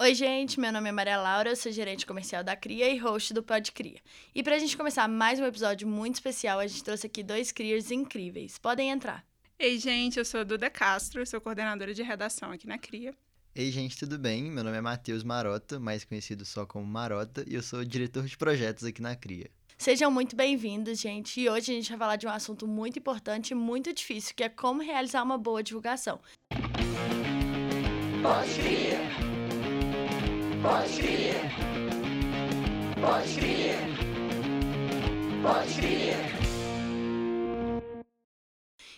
[0.00, 3.34] Oi, gente, meu nome é Maria Laura, eu sou gerente comercial da Cria e host
[3.34, 3.98] do Pod Cria.
[4.32, 7.90] E pra gente começar mais um episódio muito especial, a gente trouxe aqui dois criers
[7.90, 8.58] incríveis.
[8.58, 9.26] Podem entrar.
[9.58, 13.12] Ei, gente, eu sou a Duda Castro, sou coordenadora de redação aqui na Cria.
[13.52, 14.44] Ei, gente, tudo bem?
[14.44, 18.38] Meu nome é Matheus Marota, mais conhecido só como Marota, e eu sou diretor de
[18.38, 19.50] projetos aqui na Cria.
[19.76, 21.40] Sejam muito bem-vindos, gente.
[21.40, 24.44] E hoje a gente vai falar de um assunto muito importante e muito difícil, que
[24.44, 26.20] é como realizar uma boa divulgação.
[28.22, 29.27] Pode crer.
[30.62, 31.32] Pode.
[33.00, 33.72] Pode.
[35.42, 36.38] Pode.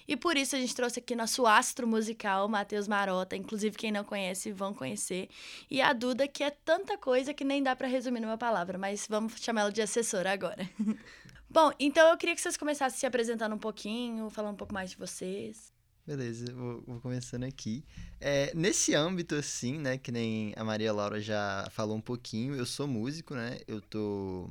[0.09, 3.37] E por isso a gente trouxe aqui nosso astro musical, Matheus Marota.
[3.37, 5.29] Inclusive, quem não conhece, vão conhecer.
[5.71, 9.07] E a Duda, que é tanta coisa que nem dá para resumir numa palavra, mas
[9.09, 10.69] vamos chamar ela de assessora agora.
[11.49, 14.91] Bom, então eu queria que vocês começassem se apresentando um pouquinho, falando um pouco mais
[14.91, 15.73] de vocês.
[16.11, 17.85] Beleza, vou, vou começando aqui.
[18.21, 22.67] É, nesse âmbito, assim, né, que nem a Maria Laura já falou um pouquinho, eu
[22.67, 23.61] sou músico, né?
[23.69, 24.51] Eu tô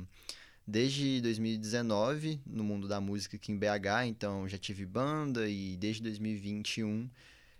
[0.65, 6.01] desde 2019 no mundo da música aqui em BH, então já tive banda e desde
[6.01, 7.09] 2021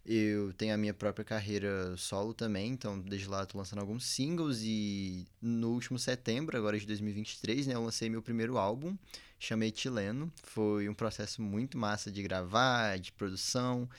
[0.06, 4.06] eu tenho a minha própria carreira solo também, então desde lá eu tô lançando alguns
[4.06, 8.98] singles e no último setembro, agora de 2023, né, eu lancei meu primeiro álbum,
[9.40, 10.32] chamei Chileno.
[10.44, 13.90] Foi um processo muito massa de gravar, de produção.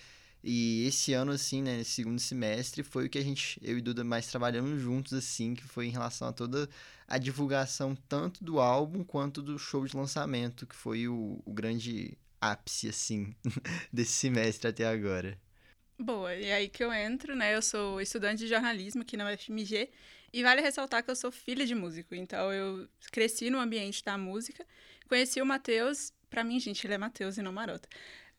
[0.43, 3.81] E esse ano, assim, né, nesse segundo semestre, foi o que a gente, eu e
[3.81, 6.69] Duda, mais trabalhamos juntos, assim, que foi em relação a toda
[7.07, 12.17] a divulgação tanto do álbum quanto do show de lançamento, que foi o, o grande
[12.41, 13.35] ápice, assim,
[13.93, 15.39] desse semestre até agora.
[15.99, 17.55] Boa, e aí que eu entro, né?
[17.55, 19.91] Eu sou estudante de jornalismo aqui na UFMG
[20.33, 24.17] e vale ressaltar que eu sou filha de músico, então eu cresci no ambiente da
[24.17, 24.65] música,
[25.11, 27.89] conheci o Matheus, pra mim, gente, ele é Matheus e não Marota.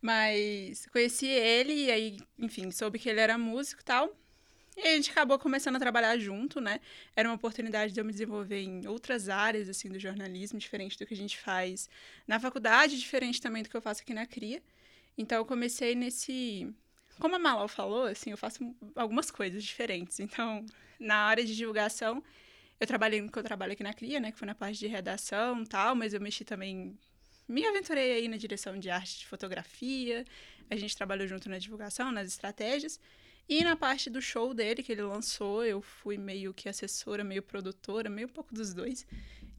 [0.02, 4.18] Mas conheci ele e aí, enfim, soube que ele era músico e tal.
[4.78, 6.80] E a gente acabou começando a trabalhar junto, né?
[7.14, 11.06] Era uma oportunidade de eu me desenvolver em outras áreas, assim, do jornalismo, diferente do
[11.06, 11.90] que a gente faz
[12.26, 14.64] na faculdade, diferente também do que eu faço aqui na CRIA.
[15.18, 16.74] Então, eu comecei nesse...
[17.20, 20.22] Como a Malal falou, assim, eu faço algumas coisas diferentes.
[20.22, 20.66] Então,
[20.98, 22.24] na área de divulgação,
[22.82, 24.32] eu trabalhei no que eu trabalho aqui na CRIA, né?
[24.32, 26.98] Que foi na parte de redação e tal, mas eu mexi também
[27.48, 30.26] me aventurei aí na direção de arte de fotografia.
[30.68, 33.00] A gente trabalhou junto na divulgação, nas estratégias.
[33.48, 37.44] E na parte do show dele, que ele lançou, eu fui meio que assessora, meio
[37.44, 39.06] produtora, meio um pouco dos dois.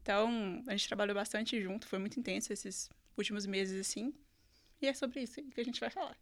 [0.01, 4.13] Então, a gente trabalhou bastante junto, foi muito intenso esses últimos meses, assim.
[4.81, 6.17] E é sobre isso que a gente vai falar.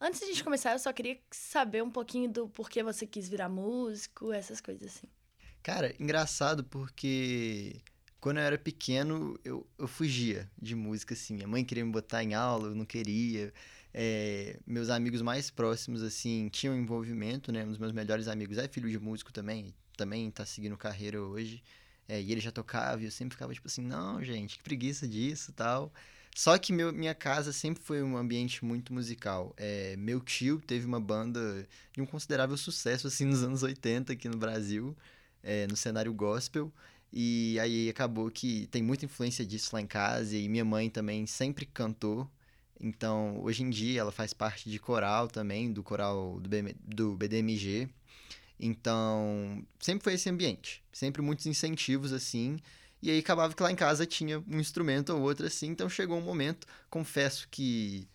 [0.00, 3.28] Antes de a gente começar, eu só queria saber um pouquinho do porquê você quis
[3.28, 5.19] virar músico, essas coisas assim.
[5.62, 7.76] Cara, engraçado porque
[8.20, 11.34] quando eu era pequeno, eu, eu fugia de música, assim.
[11.34, 13.52] Minha mãe queria me botar em aula, eu não queria.
[13.92, 17.64] É, meus amigos mais próximos, assim, tinham envolvimento, né?
[17.64, 21.62] Um dos meus melhores amigos é filho de músico também, também tá seguindo carreira hoje.
[22.08, 25.06] É, e ele já tocava e eu sempre ficava tipo assim, não, gente, que preguiça
[25.06, 25.92] disso tal.
[26.34, 29.54] Só que meu, minha casa sempre foi um ambiente muito musical.
[29.56, 34.28] É, meu tio teve uma banda de um considerável sucesso, assim, nos anos 80 aqui
[34.28, 34.96] no Brasil,
[35.42, 36.72] é, no cenário gospel.
[37.12, 41.26] E aí acabou que tem muita influência disso lá em casa e minha mãe também
[41.26, 42.30] sempre cantou.
[42.80, 47.16] Então, hoje em dia ela faz parte de coral também, do coral do, BM, do
[47.16, 47.88] BDMG.
[48.58, 52.58] Então, sempre foi esse ambiente, sempre muitos incentivos assim.
[53.02, 55.68] E aí acabava que lá em casa tinha um instrumento ou outro assim.
[55.68, 58.06] Então chegou um momento, confesso que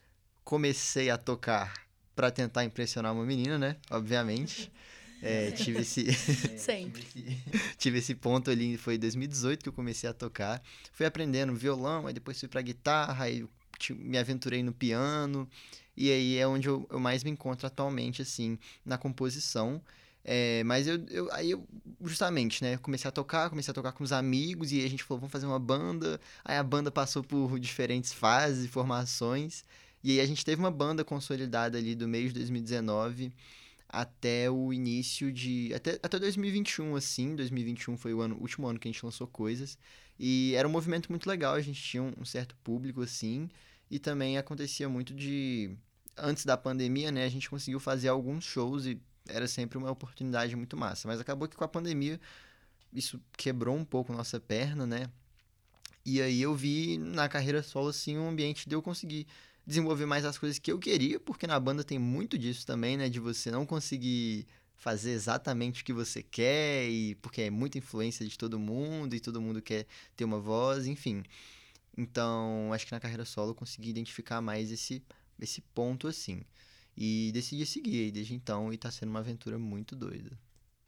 [0.43, 1.73] comecei a tocar
[2.15, 3.77] para tentar impressionar uma menina, né?
[3.89, 4.71] Obviamente.
[5.25, 6.05] É, tive esse.
[6.55, 7.03] Sempre.
[7.79, 10.61] tive esse ponto ali, foi em 2018 que eu comecei a tocar.
[10.93, 13.43] Fui aprendendo violão, aí depois fui pra guitarra, aí
[13.89, 15.49] me aventurei no piano.
[15.97, 19.81] E aí é onde eu, eu mais me encontro atualmente, assim, na composição.
[20.23, 21.67] É, mas eu, eu, aí eu,
[22.03, 25.21] justamente, né, comecei a tocar, comecei a tocar com os amigos, e a gente falou,
[25.21, 26.21] vamos fazer uma banda.
[26.43, 29.63] Aí a banda passou por diferentes fases e formações.
[30.03, 33.33] E aí a gente teve uma banda consolidada ali do meio de 2019
[33.95, 35.73] até o início de.
[35.73, 37.33] Até, até 2021, assim.
[37.35, 39.77] 2021 foi o ano, último ano que a gente lançou coisas.
[40.19, 43.49] E era um movimento muito legal, a gente tinha um, um certo público, assim.
[43.89, 45.71] E também acontecia muito de.
[46.17, 47.23] Antes da pandemia, né?
[47.23, 51.07] A gente conseguiu fazer alguns shows e era sempre uma oportunidade muito massa.
[51.07, 52.19] Mas acabou que com a pandemia
[52.91, 55.09] isso quebrou um pouco nossa perna, né?
[56.05, 59.25] E aí eu vi na carreira solo, assim, um ambiente de eu conseguir
[59.65, 63.09] desenvolver mais as coisas que eu queria, porque na banda tem muito disso também, né?
[63.09, 68.25] De você não conseguir fazer exatamente o que você quer, e porque é muita influência
[68.27, 71.23] de todo mundo, e todo mundo quer ter uma voz, enfim.
[71.97, 75.01] Então, acho que na carreira solo eu consegui identificar mais esse,
[75.39, 76.41] esse ponto assim.
[76.95, 80.37] E decidi seguir aí desde então, e tá sendo uma aventura muito doida.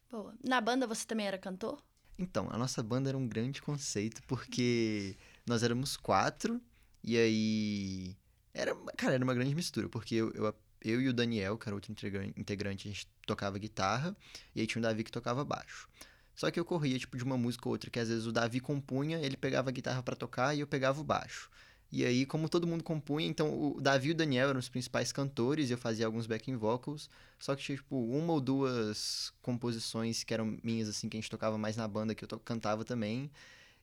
[0.09, 0.33] Boa.
[0.43, 1.81] Na banda você também era cantor?
[2.17, 5.15] Então, a nossa banda era um grande conceito, porque
[5.45, 6.61] nós éramos quatro,
[7.03, 8.15] e aí.
[8.57, 11.75] Era, cara, era uma grande mistura, porque eu, eu, eu e o Daniel, que era
[11.75, 14.17] outro integra- integrante, a gente tocava guitarra,
[14.55, 15.87] e aí tinha o Davi que tocava baixo.
[16.35, 18.59] Só que eu corria, tipo, de uma música ou outra, que às vezes o Davi
[18.59, 21.51] compunha, ele pegava a guitarra pra tocar e eu pegava o baixo.
[21.91, 25.11] E aí, como todo mundo compunha, então o Davi e o Daniel eram os principais
[25.11, 30.33] cantores, eu fazia alguns backing vocals, só que tinha, tipo, uma ou duas composições que
[30.33, 33.29] eram minhas, assim, que a gente tocava mais na banda, que eu cantava também.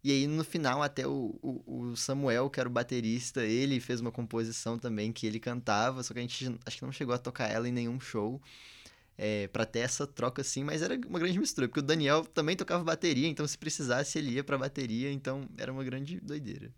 [0.05, 4.01] E aí, no final, até o, o, o Samuel, que era o baterista, ele fez
[4.03, 7.19] uma composição também que ele cantava, só que a gente acho que não chegou a
[7.19, 8.41] tocar ela em nenhum show.
[9.17, 12.57] É, pra ter essa troca assim, mas era uma grande mistura, porque o Daniel também
[12.57, 16.71] tocava bateria, então se precisasse ele ia pra bateria, então era uma grande doideira.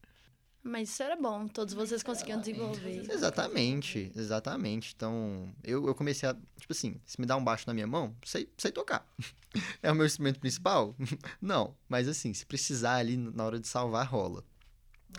[0.66, 3.08] Mas isso era bom, todos vocês conseguiam desenvolver.
[3.08, 4.92] Exatamente, exatamente.
[4.96, 8.16] Então, eu, eu comecei a, tipo assim, se me dá um baixo na minha mão,
[8.24, 9.06] sei, sei tocar.
[9.80, 10.96] é o meu instrumento principal?
[11.40, 14.42] Não, mas assim, se precisar ali na hora de salvar, rola.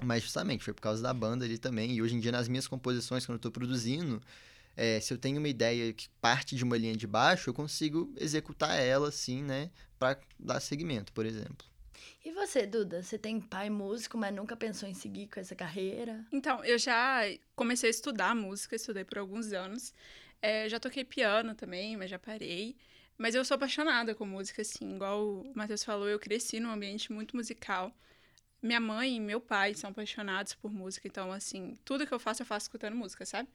[0.03, 1.93] Mas justamente, foi por causa da banda ali também.
[1.93, 4.21] E hoje em dia, nas minhas composições, quando eu tô produzindo,
[4.75, 8.13] é, se eu tenho uma ideia que parte de uma linha de baixo, eu consigo
[8.17, 9.71] executar ela, assim, né?
[9.97, 11.65] Pra dar seguimento, por exemplo.
[12.23, 13.01] E você, Duda?
[13.01, 16.25] Você tem pai músico, mas nunca pensou em seguir com essa carreira?
[16.31, 17.21] Então, eu já
[17.55, 19.93] comecei a estudar música, estudei por alguns anos.
[20.41, 22.75] É, já toquei piano também, mas já parei.
[23.17, 24.95] Mas eu sou apaixonada com música, assim.
[24.95, 27.91] Igual o Matheus falou, eu cresci num ambiente muito musical.
[28.61, 32.41] Minha mãe e meu pai são apaixonados por música, então, assim, tudo que eu faço,
[32.41, 33.47] eu faço escutando música, sabe?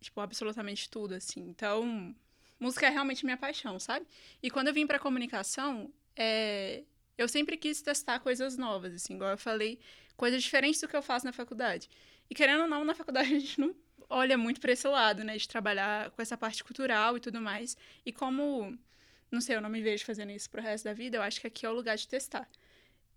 [0.00, 1.40] Tipo, absolutamente tudo, assim.
[1.48, 2.14] Então,
[2.58, 4.06] música é realmente minha paixão, sabe?
[4.42, 6.82] E quando eu vim pra comunicação, é,
[7.20, 9.78] eu sempre quis testar coisas novas, assim, igual eu falei,
[10.16, 11.88] coisas diferentes do que eu faço na faculdade.
[12.30, 13.74] E querendo ou não, na faculdade a gente não
[14.08, 17.76] olha muito para esse lado, né, de trabalhar com essa parte cultural e tudo mais.
[18.04, 18.76] E como,
[19.30, 21.46] não sei, eu não me vejo fazendo isso pro resto da vida, eu acho que
[21.46, 22.48] aqui é o lugar de testar.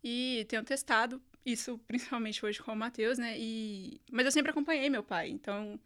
[0.04, 3.38] E tenho testado isso principalmente hoje com o Matheus, né?
[3.38, 5.80] E mas eu sempre acompanhei meu pai, então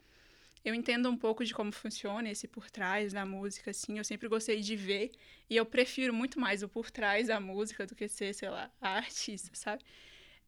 [0.68, 3.98] eu entendo um pouco de como funciona esse por trás da música, assim.
[3.98, 5.12] Eu sempre gostei de ver.
[5.50, 8.70] E eu prefiro muito mais o por trás da música do que ser, sei lá,
[8.82, 9.82] a artista, sabe?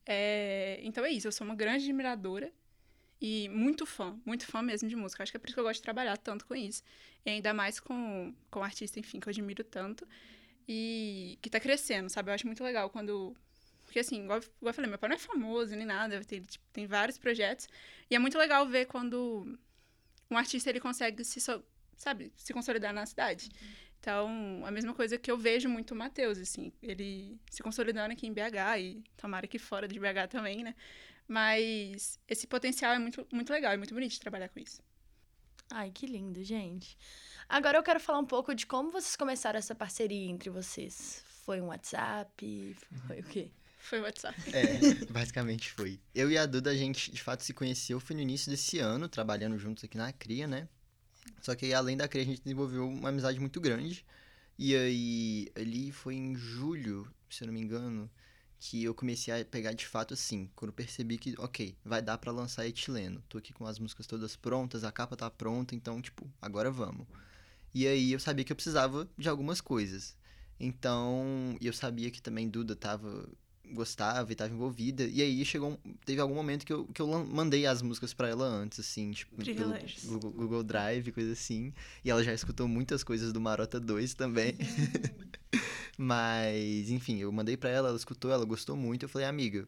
[0.06, 2.52] É, Então é isso, eu sou uma grande admiradora
[3.22, 5.24] e muito fã, muito fã mesmo de música.
[5.24, 6.84] Acho que é por isso que eu gosto de trabalhar tanto com isso.
[7.26, 10.06] E ainda mais com, com artista, enfim, que eu admiro tanto.
[10.68, 12.30] E que tá crescendo, sabe?
[12.30, 13.34] Eu acho muito legal quando.
[13.86, 16.66] Porque assim, igual, igual eu falei, meu pai não é famoso nem nada, tem, tipo,
[16.74, 17.68] tem vários projetos.
[18.10, 19.58] E é muito legal ver quando
[20.30, 21.64] um artista ele consegue se, so-
[21.98, 23.50] sabe, se consolidar na cidade.
[24.00, 28.26] Então, a mesma coisa que eu vejo muito o Matheus, assim, ele se consolidando aqui
[28.28, 30.74] em BH e tomara que fora de BH também, né?
[31.28, 34.82] Mas esse potencial é muito, muito legal, é muito bonito de trabalhar com isso.
[35.70, 36.98] Ai, que lindo, gente.
[37.48, 41.24] Agora eu quero falar um pouco de como vocês começaram essa parceria entre vocês.
[41.46, 42.76] Foi um WhatsApp?
[43.06, 43.52] Foi o quê?
[43.80, 44.38] Foi o WhatsApp.
[44.54, 46.00] É, basicamente foi.
[46.14, 49.10] Eu e a Duda, a gente de fato se conheceu, foi no início desse ano,
[49.10, 50.68] trabalhando juntos aqui na CRIA, né?
[51.42, 54.06] Só que aí, além da CRIA, a gente desenvolveu uma amizade muito grande.
[54.58, 58.12] E aí, ali foi em julho, se eu não me engano,
[58.60, 62.32] que eu comecei a pegar de fato assim, quando percebi que, ok, vai dar pra
[62.32, 63.24] lançar etileno.
[63.30, 67.08] Tô aqui com as músicas todas prontas, a capa tá pronta, então, tipo, agora vamos.
[67.74, 70.18] E aí eu sabia que eu precisava de algumas coisas.
[70.60, 73.30] Então, eu sabia que também Duda tava
[73.74, 75.04] gostava e tava envolvida.
[75.04, 78.28] E aí chegou um- teve algum momento que eu, que eu mandei as músicas pra
[78.30, 79.70] ela antes, assim, tipo, pelo.
[80.08, 81.74] Google, Google Drive, coisa assim.
[82.04, 84.56] E ela já escutou muitas coisas do Marota 2 também.
[85.98, 89.04] Mas, enfim, eu mandei pra ela, ela escutou, ela gostou muito.
[89.04, 89.68] Eu falei, amiga, o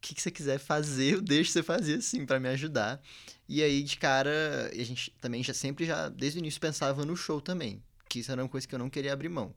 [0.00, 3.00] que, que você quiser fazer, eu deixo você fazer, assim, pra me ajudar.
[3.48, 7.16] E aí, de cara, a gente também já sempre, já desde o início, pensava no
[7.16, 7.82] show também.
[8.08, 9.54] Que isso era uma coisa que eu não queria abrir mão.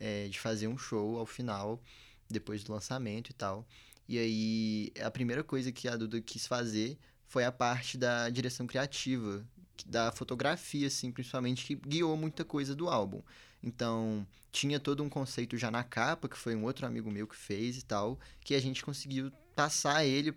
[0.00, 1.82] é, de fazer um show ao final,
[2.28, 3.66] depois do lançamento e tal.
[4.08, 8.66] E aí, a primeira coisa que a Duda quis fazer foi a parte da direção
[8.66, 9.44] criativa,
[9.86, 13.22] da fotografia, assim, principalmente, que guiou muita coisa do álbum.
[13.62, 17.36] Então, tinha todo um conceito já na capa, que foi um outro amigo meu que
[17.36, 20.34] fez e tal, que a gente conseguiu passar ele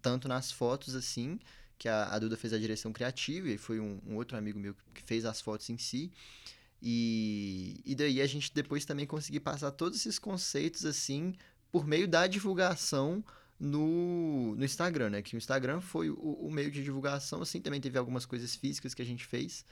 [0.00, 1.38] tanto nas fotos, assim,
[1.78, 5.24] que a, Duda fez a direção criativa, e foi um outro amigo meu que fez
[5.24, 6.10] as fotos em si.
[6.80, 11.34] E, e daí a gente depois também conseguir passar todos esses conceitos, assim,
[11.70, 13.24] por meio da divulgação
[13.58, 15.22] no, no Instagram, né?
[15.22, 18.94] Que o Instagram foi o, o meio de divulgação, assim, também teve algumas coisas físicas
[18.94, 19.64] que a gente fez,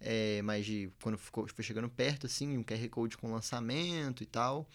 [0.00, 4.26] é, mas de quando ficou, foi chegando perto, assim, um QR Code com lançamento e
[4.26, 4.68] tal.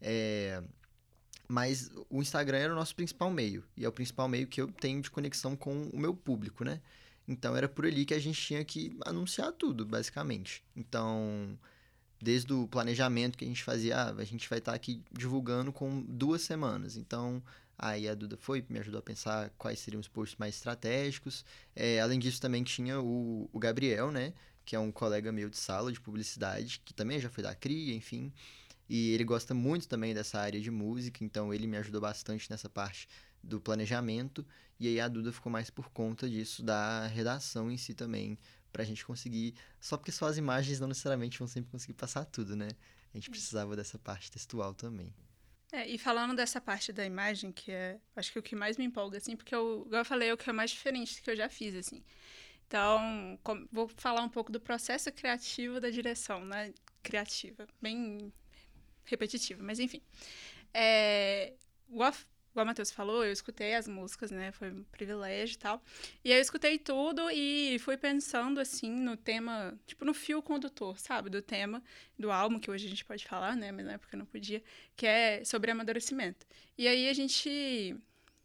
[0.00, 0.62] É,
[1.46, 4.68] mas o Instagram era o nosso principal meio, e é o principal meio que eu
[4.68, 6.80] tenho de conexão com o meu público, né?
[7.30, 10.64] Então era por ali que a gente tinha que anunciar tudo, basicamente.
[10.74, 11.56] Então,
[12.20, 16.02] desde o planejamento que a gente fazia, ah, a gente vai estar aqui divulgando com
[16.02, 16.96] duas semanas.
[16.96, 17.40] Então,
[17.78, 21.44] aí a Duda foi, me ajudou a pensar quais seriam os posts mais estratégicos.
[21.76, 24.32] É, além disso, também tinha o, o Gabriel, né?
[24.64, 27.94] Que é um colega meu de sala de publicidade, que também já foi da CRIA,
[27.94, 28.32] enfim.
[28.88, 32.68] E ele gosta muito também dessa área de música, então ele me ajudou bastante nessa
[32.68, 33.08] parte
[33.42, 34.46] do planejamento.
[34.78, 38.38] E aí a Duda ficou mais por conta disso, da redação em si também,
[38.72, 39.54] pra gente conseguir.
[39.80, 42.68] Só porque só as imagens não necessariamente vão sempre conseguir passar tudo, né?
[43.12, 45.12] A gente precisava dessa parte textual também.
[45.72, 48.84] É, e falando dessa parte da imagem, que é, acho que o que mais me
[48.84, 51.36] empolga, assim, porque, eu, igual eu falei, é o que é mais diferente que eu
[51.36, 52.02] já fiz, assim.
[52.66, 56.72] Então, com, vou falar um pouco do processo criativo da direção, né?
[57.02, 58.32] Criativa, bem
[59.04, 60.02] repetitiva, mas enfim.
[60.72, 61.54] É,
[62.50, 64.52] igual o Matheus falou, eu escutei as músicas, né?
[64.52, 65.82] Foi um privilégio e tal.
[66.24, 70.98] E aí eu escutei tudo e fui pensando, assim, no tema, tipo, no fio condutor,
[70.98, 71.30] sabe?
[71.30, 71.82] Do tema
[72.18, 73.70] do álbum, que hoje a gente pode falar, né?
[73.72, 74.62] Mas na época eu não podia,
[74.96, 76.46] que é sobre amadurecimento.
[76.76, 77.96] E aí a gente.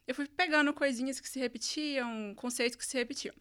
[0.07, 3.33] Eu fui pegando coisinhas que se repetiam, conceitos que se repetiam.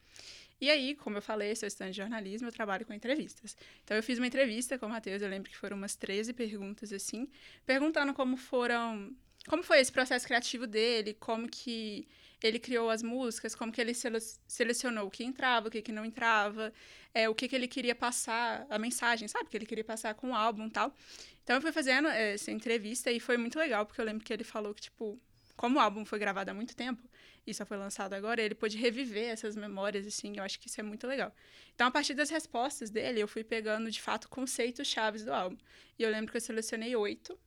[0.61, 3.55] E aí, como eu falei, sou estudante de jornalismo, eu trabalho com entrevistas.
[3.83, 6.91] Então, eu fiz uma entrevista com o Matheus, eu lembro que foram umas 13 perguntas,
[6.91, 7.29] assim,
[7.67, 9.15] perguntando como foram
[9.49, 12.09] como foi esse processo criativo dele, como que
[12.43, 16.05] ele criou as músicas, como que ele selecionou o que entrava, o que, que não
[16.05, 16.73] entrava,
[17.15, 19.49] é, o que, que ele queria passar, a mensagem, sabe?
[19.49, 20.95] Que ele queria passar com o álbum e tal.
[21.43, 24.33] Então eu fui fazendo é, essa entrevista e foi muito legal, porque eu lembro que
[24.33, 25.19] ele falou que, tipo,
[25.57, 27.03] como o álbum foi gravado há muito tempo
[27.47, 30.81] e só foi lançado agora, ele pôde reviver essas memórias, assim, eu acho que isso
[30.81, 31.35] é muito legal.
[31.75, 35.59] Então, a partir das respostas dele, eu fui pegando, de fato, conceitos chaves do álbum.
[35.99, 37.39] E eu lembro que eu selecionei oito,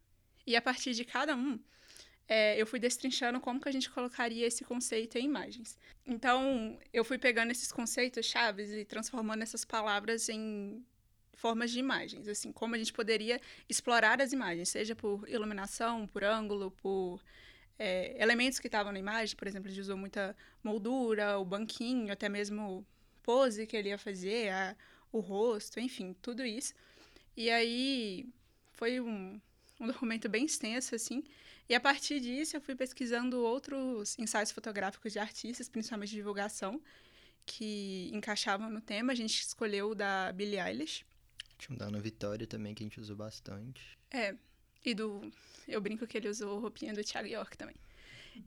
[0.45, 1.59] e a partir de cada um,
[2.27, 5.77] é, eu fui destrinchando como que a gente colocaria esse conceito em imagens.
[6.05, 10.83] Então, eu fui pegando esses conceitos chaves e transformando essas palavras em
[11.33, 16.23] formas de imagens, assim, como a gente poderia explorar as imagens, seja por iluminação, por
[16.23, 17.23] ângulo, por
[17.77, 22.27] é, elementos que estavam na imagem, por exemplo, ele usou muita moldura, o banquinho, até
[22.27, 22.85] mesmo
[23.21, 24.75] pose que ele ia fazer, a,
[25.11, 26.73] o rosto, enfim, tudo isso.
[27.35, 28.27] E aí
[28.71, 29.39] foi um,
[29.79, 31.23] um documento bem extenso, assim,
[31.69, 36.81] e a partir disso, eu fui pesquisando outros ensaios fotográficos de artistas, principalmente de divulgação,
[37.45, 39.11] que encaixavam no tema.
[39.11, 41.05] A gente escolheu o da Billie Eilish.
[41.57, 43.97] Tinha um da Ana Vitória também, que a gente usou bastante.
[44.11, 44.35] É,
[44.85, 45.31] e do...
[45.67, 47.75] Eu brinco que ele usou roupinha do Thiago York também.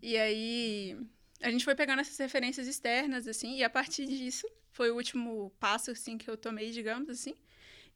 [0.00, 0.98] E aí,
[1.42, 5.52] a gente foi pegando essas referências externas, assim, e a partir disso, foi o último
[5.58, 7.34] passo, assim, que eu tomei, digamos assim,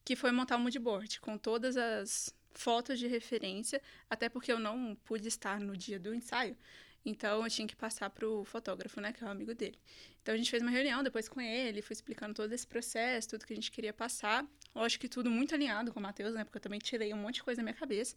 [0.05, 4.97] que foi montar um moodboard, com todas as fotos de referência, até porque eu não
[5.05, 6.57] pude estar no dia do ensaio.
[7.05, 9.79] Então eu tinha que passar para o fotógrafo, né, que é o amigo dele.
[10.23, 13.45] Então a gente fez uma reunião depois com ele, foi explicando todo esse processo, tudo
[13.45, 14.47] que a gente queria passar.
[14.75, 17.37] Lógico que tudo muito alinhado com o Matheus, né, porque eu também tirei um monte
[17.37, 18.17] de coisa da minha cabeça.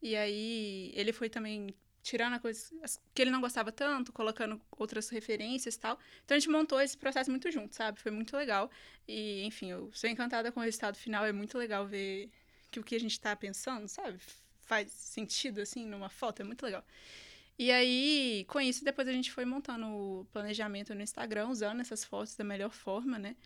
[0.00, 2.68] E aí ele foi também tirando coisa
[3.14, 5.98] que ele não gostava tanto, colocando outras referências e tal.
[6.24, 8.00] Então a gente montou esse processo muito junto, sabe?
[8.00, 8.70] Foi muito legal.
[9.06, 12.30] E, enfim, eu sou encantada com o resultado final, é muito legal ver
[12.72, 14.18] que o que a gente está pensando, sabe?
[14.62, 16.84] Faz sentido, assim, numa foto, é muito legal.
[17.58, 22.04] E aí, com isso, depois a gente foi montando o planejamento no Instagram, usando essas
[22.04, 23.36] fotos da melhor forma, né?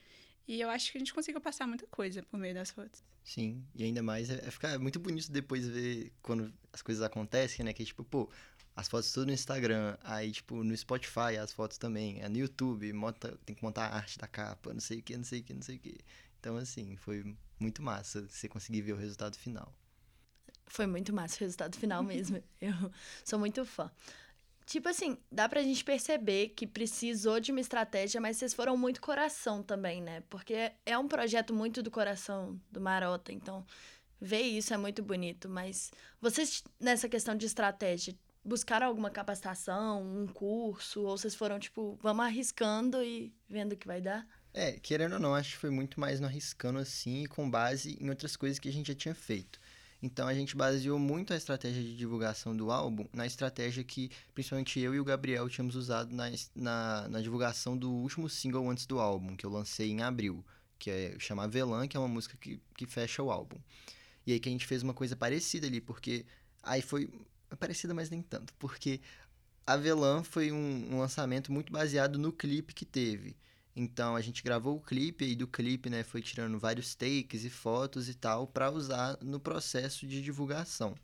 [0.46, 3.02] E eu acho que a gente conseguiu passar muita coisa por meio das fotos.
[3.24, 7.64] Sim, e ainda mais é, é ficar muito bonito depois ver quando as coisas acontecem,
[7.64, 7.72] né?
[7.72, 8.30] Que tipo, pô,
[8.76, 12.92] as fotos tudo no Instagram, aí tipo no Spotify as fotos também, é no YouTube,
[12.92, 15.42] monta, tem que montar a arte da capa, não sei o que, não sei o
[15.42, 15.98] que, não sei o que.
[16.46, 19.74] Então assim, foi muito massa você conseguir ver o resultado final.
[20.68, 22.40] Foi muito massa o resultado final mesmo.
[22.60, 22.72] Eu
[23.24, 23.90] sou muito fã.
[24.64, 29.00] Tipo assim, dá pra gente perceber que precisou de uma estratégia, mas vocês foram muito
[29.00, 30.22] coração também, né?
[30.30, 33.66] Porque é um projeto muito do coração do Marota, então
[34.20, 35.48] ver isso é muito bonito.
[35.48, 41.98] Mas vocês, nessa questão de estratégia, buscaram alguma capacitação, um curso, ou vocês foram tipo,
[42.00, 44.24] vamos arriscando e vendo o que vai dar?
[44.56, 48.08] É, querendo ou não, acho que foi muito mais no arriscando assim, com base em
[48.08, 49.60] outras coisas que a gente já tinha feito.
[50.02, 54.80] Então a gente baseou muito a estratégia de divulgação do álbum na estratégia que principalmente
[54.80, 58.98] eu e o Gabriel tínhamos usado na, na, na divulgação do último single antes do
[58.98, 60.42] álbum, que eu lancei em abril,
[60.78, 63.58] que é chama Velan, que é uma música que, que fecha o álbum.
[64.26, 66.24] E aí que a gente fez uma coisa parecida ali, porque
[66.62, 67.10] aí foi
[67.58, 69.02] parecida, mas nem tanto, porque
[69.66, 73.36] a Velan foi um, um lançamento muito baseado no clipe que teve.
[73.76, 77.50] Então a gente gravou o clipe e do clipe, né, foi tirando vários takes e
[77.50, 80.94] fotos e tal para usar no processo de divulgação.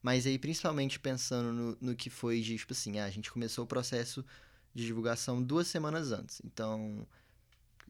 [0.00, 3.64] Mas aí principalmente pensando no, no que foi de tipo assim, ah, a gente começou
[3.64, 4.24] o processo
[4.72, 6.40] de divulgação duas semanas antes.
[6.44, 7.04] Então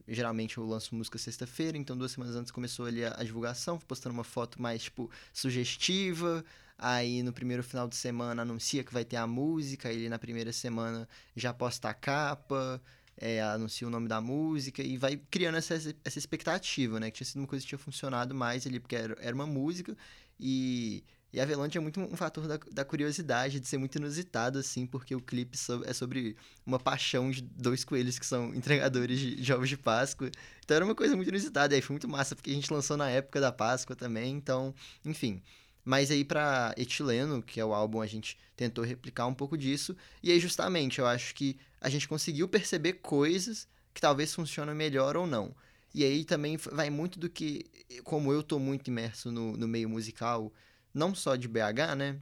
[0.07, 4.13] geralmente eu lanço música sexta-feira, então duas semanas antes começou ali a, a divulgação, postando
[4.13, 6.43] uma foto mais, tipo, sugestiva.
[6.77, 10.51] Aí no primeiro final de semana anuncia que vai ter a música, ele na primeira
[10.51, 12.81] semana já posta a capa,
[13.17, 17.09] é, anuncia o nome da música e vai criando essa, essa expectativa, né?
[17.09, 19.95] Que tinha sido uma coisa que tinha funcionado mais ali, porque era, era uma música
[20.39, 24.85] e, e Avelange é muito um fator da, da curiosidade, de ser muito inusitado, assim,
[24.85, 29.35] porque o clipe so, é sobre uma paixão de dois coelhos que são entregadores de,
[29.35, 30.29] de ovos de Páscoa.
[30.63, 32.97] Então era uma coisa muito inusitada, e aí foi muito massa, porque a gente lançou
[32.97, 34.73] na época da Páscoa também, então,
[35.05, 35.41] enfim...
[35.85, 39.95] Mas aí para Etileno, que é o álbum, a gente tentou replicar um pouco disso.
[40.23, 45.15] E aí justamente eu acho que a gente conseguiu perceber coisas que talvez funcionem melhor
[45.15, 45.55] ou não.
[45.93, 47.65] E aí também vai muito do que,
[48.03, 50.51] como eu tô muito imerso no, no meio musical,
[50.93, 52.19] não só de BH, né?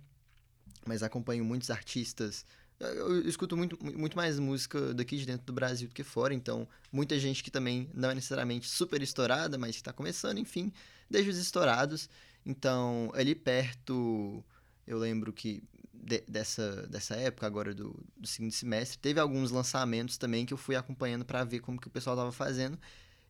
[0.86, 2.46] Mas acompanho muitos artistas.
[2.80, 6.68] Eu escuto muito, muito mais música daqui de dentro do Brasil do que fora, então
[6.92, 10.72] muita gente que também não é necessariamente super estourada, mas que está começando, enfim,
[11.10, 12.10] desde os estourados.
[12.46, 14.44] Então, ali perto,
[14.86, 20.18] eu lembro que de, dessa, dessa época, agora do, do segundo semestre, teve alguns lançamentos
[20.18, 22.78] também que eu fui acompanhando para ver como que o pessoal estava fazendo.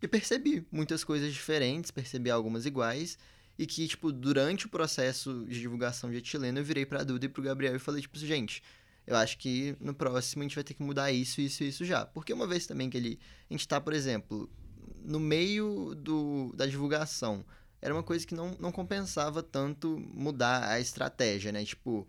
[0.01, 3.17] E percebi muitas coisas diferentes, percebi algumas iguais.
[3.58, 7.29] E que, tipo, durante o processo de divulgação de etileno, eu virei pra Duda e
[7.29, 8.63] pro Gabriel e falei, tipo, gente,
[9.05, 11.86] eu acho que no próximo a gente vai ter que mudar isso, isso e isso
[11.86, 12.05] já.
[12.05, 13.20] Porque uma vez também que ele.
[13.50, 14.50] A gente tá, por exemplo,
[15.03, 17.46] no meio do, da divulgação
[17.84, 21.66] era uma coisa que não, não compensava tanto mudar a estratégia, né?
[21.66, 22.08] Tipo,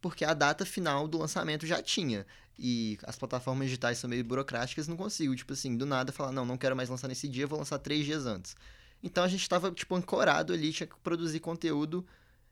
[0.00, 2.24] porque a data final do lançamento já tinha.
[2.56, 6.46] E as plataformas digitais são meio burocráticas, não consigo, tipo assim, do nada falar, não,
[6.46, 8.54] não quero mais lançar nesse dia, vou lançar três dias antes.
[9.02, 12.06] Então a gente estava, tipo, ancorado ali, tinha que produzir conteúdo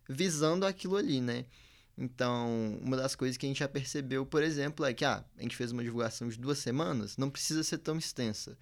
[0.08, 1.44] visando aquilo ali, né?
[1.96, 5.42] Então, uma das coisas que a gente já percebeu, por exemplo, é que, ah, a
[5.42, 8.58] gente fez uma divulgação de duas semanas, não precisa ser tão extensa.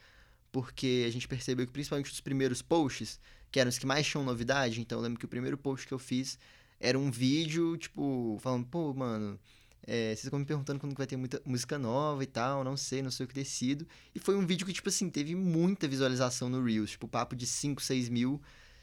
[0.53, 3.19] Porque a gente percebeu que, principalmente os primeiros posts,
[3.53, 4.81] que eram os que mais tinham novidade.
[4.81, 6.39] Então eu lembro que o primeiro post que eu fiz
[6.81, 9.39] era um vídeo, tipo, falando, pô, mano,
[9.87, 13.03] é, vocês estão me perguntando quando vai ter muita música nova e tal, não sei,
[13.03, 13.87] não sei o que ter sido.
[14.15, 17.47] E foi um vídeo que, tipo assim, teve muita visualização no Reels, tipo, papo de
[17.47, 18.41] 5, 6 mil,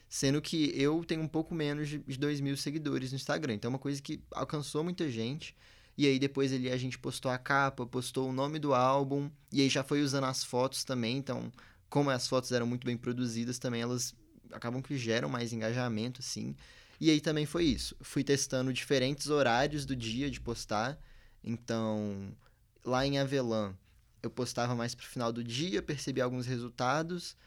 [0.08, 3.56] sendo que eu tenho um pouco menos de 2 mil seguidores no Instagram.
[3.56, 5.56] Então é uma coisa que alcançou muita gente.
[5.98, 9.62] E aí depois ali a gente postou a capa, postou o nome do álbum, e
[9.62, 11.52] aí já foi usando as fotos também, então,
[11.90, 14.16] como as fotos eram muito bem produzidas, também elas
[14.52, 16.56] acabam que geram mais engajamento, assim.
[17.00, 17.96] E aí também foi isso.
[18.02, 21.00] Fui testando diferentes horários do dia de postar.
[21.44, 22.36] Então,
[22.84, 23.74] lá em Avelã,
[24.22, 27.38] eu postava mais pro final do dia, percebi alguns resultados.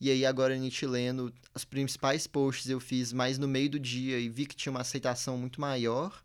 [0.00, 4.18] E aí agora em Itileno, os principais posts eu fiz mais no meio do dia
[4.18, 6.22] e vi que tinha uma aceitação muito maior.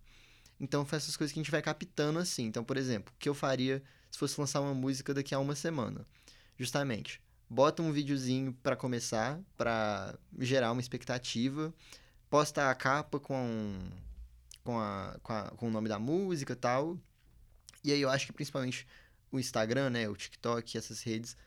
[0.59, 2.45] Então, foi essas coisas que a gente vai captando assim.
[2.45, 5.55] Então, por exemplo, o que eu faria se fosse lançar uma música daqui a uma
[5.55, 6.07] semana?
[6.57, 7.19] Justamente,
[7.49, 11.73] bota um videozinho para começar, para gerar uma expectativa,
[12.29, 13.79] posta a capa com,
[14.63, 16.97] com, a, com, a, com o nome da música e tal.
[17.83, 18.87] E aí eu acho que principalmente
[19.31, 21.37] o Instagram, né, o TikTok, essas redes,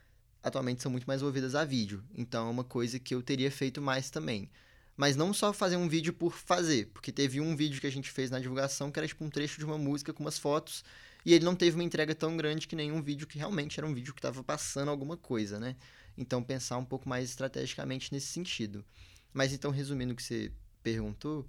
[0.42, 2.04] atualmente são muito mais ouvidas a vídeo.
[2.14, 4.50] Então é uma coisa que eu teria feito mais também.
[4.96, 8.10] Mas não só fazer um vídeo por fazer, porque teve um vídeo que a gente
[8.10, 10.84] fez na divulgação que era tipo um trecho de uma música com umas fotos
[11.24, 13.94] e ele não teve uma entrega tão grande que nenhum vídeo que realmente era um
[13.94, 15.76] vídeo que estava passando alguma coisa, né?
[16.16, 18.84] Então, pensar um pouco mais estrategicamente nesse sentido.
[19.32, 20.52] Mas, então, resumindo o que você
[20.82, 21.48] perguntou,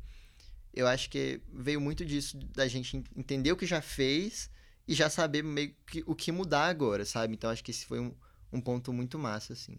[0.73, 4.49] eu acho que veio muito disso, da gente entender o que já fez
[4.87, 7.33] e já saber meio que o que mudar agora, sabe?
[7.33, 8.13] Então, acho que esse foi um,
[8.51, 9.77] um ponto muito massa, assim.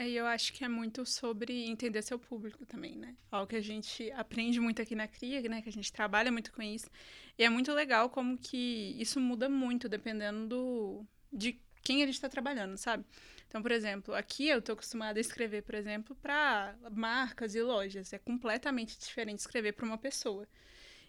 [0.00, 3.14] É, eu acho que é muito sobre entender seu público também, né?
[3.30, 5.60] Algo que a gente aprende muito aqui na CRIA, né?
[5.60, 6.88] Que a gente trabalha muito com isso.
[7.36, 12.14] E é muito legal como que isso muda muito dependendo do, de quem a gente
[12.14, 13.04] está trabalhando, sabe?
[13.46, 18.10] Então, por exemplo, aqui eu estou acostumada a escrever, por exemplo, para marcas e lojas.
[18.14, 20.48] É completamente diferente escrever para uma pessoa.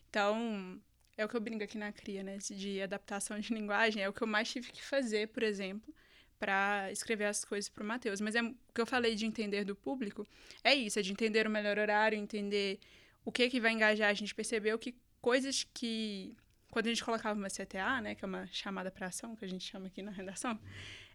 [0.10, 0.82] Então,
[1.15, 2.39] é o que eu brinco aqui na CRIA, né?
[2.39, 4.04] De adaptação de linguagem.
[4.04, 5.95] É o que eu mais tive que fazer, por exemplo,
[6.41, 8.19] para escrever as coisas para o Matheus.
[8.19, 10.27] Mas é o que eu falei de entender do público,
[10.63, 12.80] é isso, é de entender o melhor horário, entender
[13.23, 14.10] o que que vai engajar.
[14.10, 16.36] A gente percebeu que coisas que
[16.71, 19.47] quando a gente colocava uma CTA, né, que é uma chamada para ação que a
[19.47, 20.60] gente chama aqui na redação,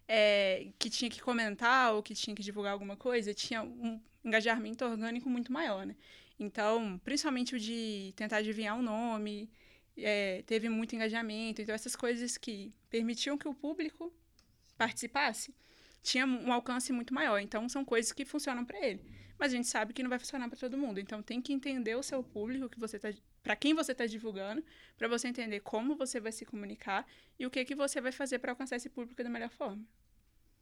[0.07, 4.85] é, que tinha que comentar ou que tinha que divulgar alguma coisa, tinha um engajamento
[4.85, 5.95] orgânico muito maior, né?
[6.39, 9.49] Então, principalmente o de tentar adivinhar o nome,
[9.97, 11.61] é, teve muito engajamento.
[11.61, 14.13] Então, essas coisas que permitiam que o público
[14.77, 15.53] participasse,
[16.01, 17.39] tinha um alcance muito maior.
[17.39, 19.01] Então, são coisas que funcionam para ele.
[19.37, 20.99] Mas a gente sabe que não vai funcionar para todo mundo.
[20.99, 23.09] Então, tem que entender o seu público, que você tá,
[23.43, 24.63] para quem você está divulgando,
[24.97, 27.05] para você entender como você vai se comunicar
[27.37, 29.83] e o que, que você vai fazer para alcançar esse público da melhor forma.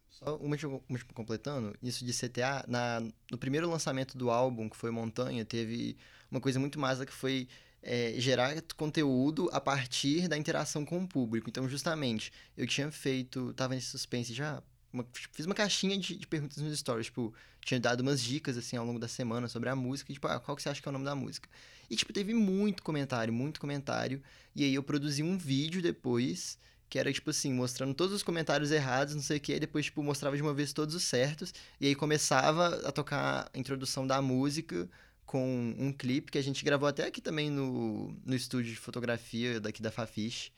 [0.08, 0.56] Só uma,
[0.88, 3.00] uma completando, isso de CTA, na,
[3.30, 5.96] no primeiro lançamento do álbum, que foi Montanha, teve
[6.30, 7.48] uma coisa muito massa que foi
[7.88, 11.48] é, gerar conteúdo a partir da interação com o público.
[11.48, 14.60] Então, justamente, eu tinha feito, tava nesse suspense já,
[14.92, 17.32] uma- fiz uma caixinha de, de perguntas nos stories, tipo,
[17.64, 20.40] tinha dado umas dicas, assim, ao longo da semana sobre a música, e, tipo, ah,
[20.40, 21.48] qual que você acha que é o nome da música?
[21.88, 24.20] E, tipo, teve muito comentário, muito comentário,
[24.54, 28.72] e aí eu produzi um vídeo depois, que era, tipo assim, mostrando todos os comentários
[28.72, 31.54] errados, não sei o que, e depois, tipo, mostrava de uma vez todos os certos,
[31.80, 34.88] e aí começava a tocar a introdução da música
[35.26, 39.60] com um clipe que a gente gravou até aqui também no, no estúdio de fotografia
[39.60, 40.52] daqui da Fafiche.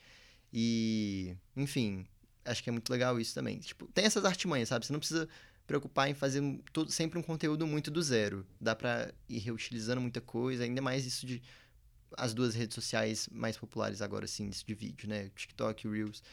[0.53, 2.05] E, enfim,
[2.45, 3.59] acho que é muito legal isso também.
[3.59, 4.85] Tipo, tem essas artimanhas, sabe?
[4.85, 5.27] Você não precisa
[5.65, 8.45] preocupar em fazer todo, sempre um conteúdo muito do zero.
[8.61, 11.41] Dá pra ir reutilizando muita coisa, ainda mais isso de
[12.17, 15.29] as duas redes sociais mais populares agora, assim, isso de vídeo, né?
[15.35, 16.23] TikTok Reels.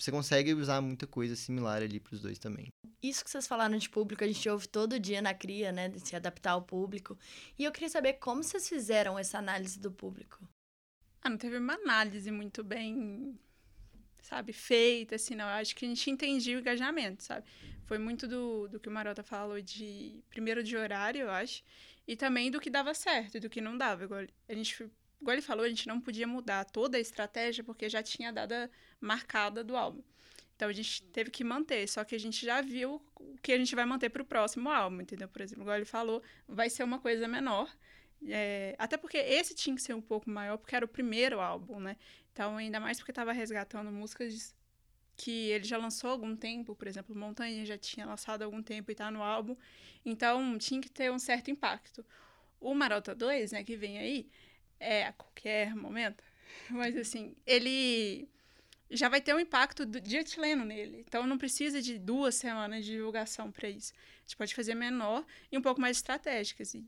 [0.00, 2.68] Você consegue usar muita coisa similar ali pros dois também.
[3.02, 5.90] Isso que vocês falaram de público, a gente ouve todo dia na cria, né?
[5.90, 7.18] De se adaptar ao público.
[7.58, 10.38] E eu queria saber como vocês fizeram essa análise do público.
[11.20, 13.38] Ah, não teve uma análise muito bem,
[14.22, 15.44] sabe, feita, assim, não.
[15.44, 17.46] Eu acho que a gente entendia o engajamento, sabe?
[17.84, 21.62] Foi muito do, do que o Marota falou de, primeiro de horário, eu acho,
[22.08, 24.08] e também do que dava certo e do que não dava.
[24.48, 28.02] A gente, igual ele falou, a gente não podia mudar toda a estratégia porque já
[28.02, 30.02] tinha a data marcada do álbum.
[30.56, 33.58] Então a gente teve que manter, só que a gente já viu o que a
[33.58, 35.26] gente vai manter para o próximo álbum, entendeu?
[35.28, 37.70] Por exemplo, igual ele falou, vai ser uma coisa menor,
[38.28, 41.80] é, até porque esse tinha que ser um pouco maior, porque era o primeiro álbum,
[41.80, 41.96] né?
[42.32, 44.54] Então, ainda mais porque estava resgatando músicas
[45.16, 48.62] que ele já lançou há algum tempo, por exemplo, Montanha já tinha lançado há algum
[48.62, 49.56] tempo e tá no álbum.
[50.04, 52.04] Então, tinha que ter um certo impacto.
[52.60, 54.30] O Marota 2, né, que vem aí,
[54.80, 56.24] é a qualquer momento,
[56.70, 58.28] mas assim, ele
[58.90, 61.04] já vai ter um impacto do- etileno nele.
[61.06, 63.92] Então, não precisa de duas semanas de divulgação para isso.
[63.92, 66.74] A gente pode fazer menor e um pouco mais estratégicas.
[66.74, 66.84] E,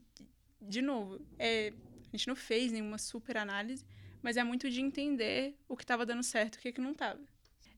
[0.61, 1.71] de novo, é,
[2.11, 3.85] a gente não fez nenhuma super análise,
[4.21, 6.91] mas é muito de entender o que estava dando certo e o que, que não
[6.91, 7.21] estava.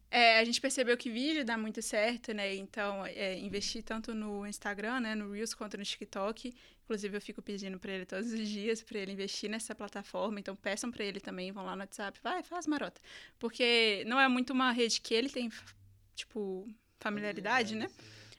[0.10, 2.56] É, a gente percebeu que vídeo dá muito certo, né?
[2.56, 6.54] Então, é, investir tanto no Instagram, né, no Reels, quanto no TikTok.
[6.84, 10.40] Inclusive, eu fico pedindo para ele todos os dias para ele investir nessa plataforma.
[10.40, 13.02] Então, peçam para ele também, vão lá no WhatsApp, vai, faz marota.
[13.40, 15.52] Porque não é muito uma rede que ele tem,
[16.16, 16.68] tipo,
[17.00, 17.90] familiaridade, né?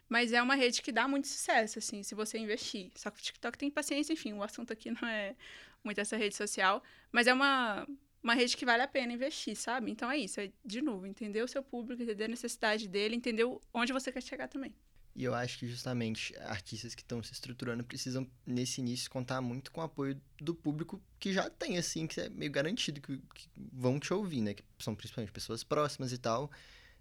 [0.08, 2.90] Mas é uma rede que dá muito sucesso, assim, se você investir.
[2.94, 5.34] Só que o TikTok tem paciência, enfim, o assunto aqui não é
[5.82, 6.82] muito essa rede social.
[7.10, 7.86] Mas é uma,
[8.26, 9.88] uma rede que vale a pena investir, sabe?
[9.88, 13.44] Então é isso, é, de novo, entender o seu público, entender a necessidade dele, entender
[13.72, 14.74] onde você quer chegar também.
[15.14, 19.70] E eu acho que justamente artistas que estão se estruturando precisam, nesse início, contar muito
[19.70, 23.48] com o apoio do público que já tem, assim, que é meio garantido que, que
[23.72, 24.54] vão te ouvir, né?
[24.54, 26.50] Que são principalmente pessoas próximas e tal.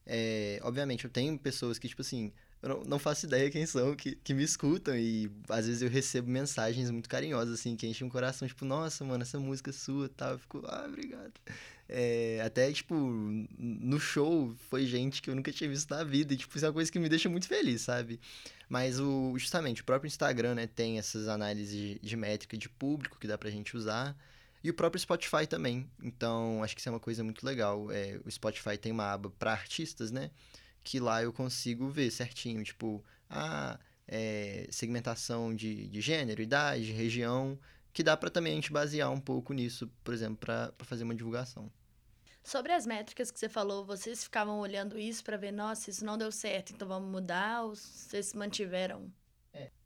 [0.06, 2.32] É, obviamente, eu tenho pessoas que, tipo assim,
[2.66, 5.90] eu não, não faço ideia quem são, que, que me escutam e às vezes eu
[5.90, 9.74] recebo mensagens muito carinhosas, assim, que enchem o coração, tipo, nossa, mano, essa música é
[9.74, 10.32] sua tal.
[10.32, 11.34] Eu fico, ah, obrigado.
[11.88, 12.96] É, até, tipo,
[13.60, 16.34] no show foi gente que eu nunca tinha visto na vida.
[16.34, 18.20] E, tipo, isso é uma coisa que me deixa muito feliz, sabe?
[18.68, 23.28] Mas o, justamente, o próprio Instagram, né, tem essas análises de, métrica de público que
[23.28, 24.18] dá pra gente usar.
[24.64, 25.88] E o próprio Spotify também.
[26.02, 27.92] Então, acho que isso é uma coisa muito legal.
[27.92, 30.32] É, o Spotify tem uma aba pra artistas, né?
[30.86, 33.78] Que lá eu consigo ver certinho, tipo, a
[34.70, 37.60] segmentação de, de gênero, idade, região,
[37.92, 41.16] que dá pra também a gente basear um pouco nisso, por exemplo, pra fazer uma
[41.16, 41.72] divulgação.
[42.44, 46.20] Sobre as métricas que você falou, vocês ficavam olhando isso para ver, nossa, isso não
[46.20, 49.12] deu certo, então vamos mudar ou vocês se mantiveram?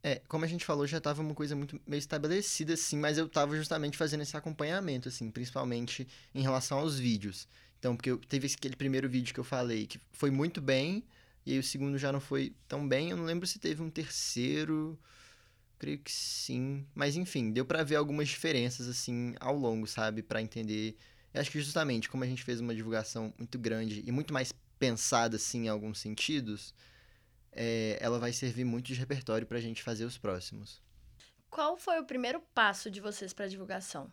[0.02, 3.28] É, como a gente falou, já tava uma coisa muito meio estabelecida, assim, mas eu
[3.28, 7.48] tava justamente fazendo esse acompanhamento, assim, principalmente em relação aos vídeos.
[7.80, 11.02] Então, porque eu, teve aquele primeiro vídeo que eu falei que foi muito bem,
[11.46, 13.10] e aí o segundo já não foi tão bem.
[13.10, 14.98] Eu não lembro se teve um terceiro,
[15.78, 16.86] creio que sim.
[16.94, 20.22] Mas enfim, deu pra ver algumas diferenças, assim, ao longo, sabe?
[20.22, 20.94] Pra entender.
[21.32, 24.52] Eu acho que justamente como a gente fez uma divulgação muito grande e muito mais
[24.78, 26.74] pensada, assim, em alguns sentidos,
[27.50, 30.82] é, ela vai servir muito de repertório pra gente fazer os próximos.
[31.48, 34.12] Qual foi o primeiro passo de vocês para divulgação?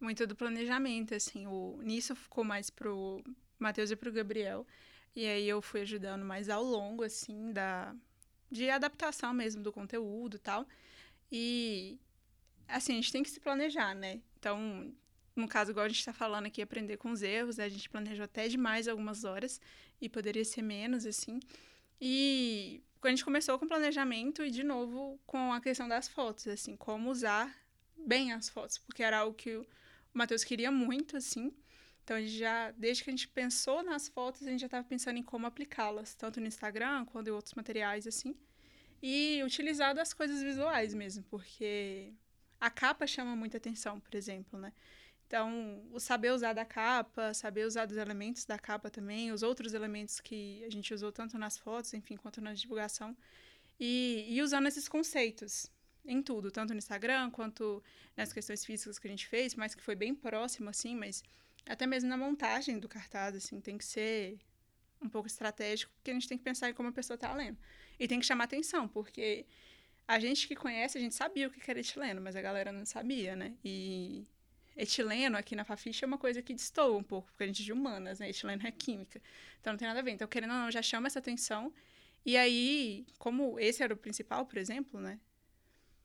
[0.00, 1.46] Muito do planejamento, assim.
[1.46, 3.22] O, nisso ficou mais pro
[3.58, 4.66] Matheus e pro Gabriel.
[5.14, 7.94] E aí eu fui ajudando mais ao longo, assim, da...
[8.50, 10.66] De adaptação mesmo do conteúdo e tal.
[11.30, 11.98] E,
[12.66, 14.22] assim, a gente tem que se planejar, né?
[14.38, 14.90] Então,
[15.36, 17.64] no caso, igual a gente tá falando aqui, aprender com os erros, né?
[17.64, 19.60] a gente planejou até demais algumas horas.
[20.00, 21.40] E poderia ser menos, assim.
[22.00, 26.08] E quando a gente começou com o planejamento e, de novo, com a questão das
[26.08, 27.54] fotos, assim, como usar
[27.96, 29.60] bem as fotos, porque era algo que
[30.14, 31.52] o Matheus queria muito, assim,
[32.04, 34.86] Então, a gente já, desde que a gente pensou nas fotos, a gente já estava
[34.86, 38.34] pensando em como aplicá-las, tanto no Instagram quanto em outros materiais, assim.
[39.02, 42.12] E utilizar das coisas visuais mesmo, porque
[42.60, 44.72] a capa chama muita atenção, por exemplo, né?
[45.26, 49.74] Então, o saber usar da capa, saber usar dos elementos da capa também, os outros
[49.74, 53.14] elementos que a gente usou tanto nas fotos, enfim, quanto na divulgação,
[53.78, 55.70] e, e usando esses conceitos
[56.08, 57.82] em tudo, tanto no Instagram quanto
[58.16, 61.22] nas questões físicas que a gente fez, mas que foi bem próximo, assim, mas
[61.66, 64.38] até mesmo na montagem do cartaz, assim, tem que ser
[65.00, 67.58] um pouco estratégico, porque a gente tem que pensar em como a pessoa está lendo.
[68.00, 69.46] E tem que chamar atenção, porque
[70.06, 72.84] a gente que conhece, a gente sabia o que era etileno, mas a galera não
[72.86, 73.54] sabia, né?
[73.62, 74.26] E
[74.76, 77.64] etileno aqui na Fafiche é uma coisa que destoa um pouco, porque a gente é
[77.66, 78.30] de humanas, né?
[78.30, 79.20] Etileno é química.
[79.60, 80.12] Então não tem nada a ver.
[80.12, 81.72] Então, querendo ou não, já chama essa atenção.
[82.24, 85.20] E aí, como esse era o principal, por exemplo, né?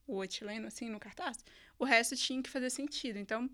[0.05, 1.37] O etileno, assim, no cartaz,
[1.79, 3.17] o resto tinha que fazer sentido.
[3.17, 3.49] Então,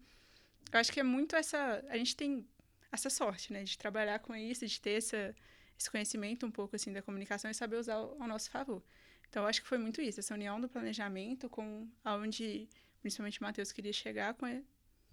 [0.71, 1.83] eu acho que é muito essa.
[1.89, 2.47] A gente tem
[2.91, 3.63] essa sorte, né?
[3.63, 5.35] De trabalhar com isso, de ter essa,
[5.77, 8.83] esse conhecimento um pouco, assim, da comunicação e saber usar ao nosso favor.
[9.29, 12.67] Então, eu acho que foi muito isso, essa união do planejamento com aonde,
[12.99, 14.47] principalmente, o Matheus queria chegar com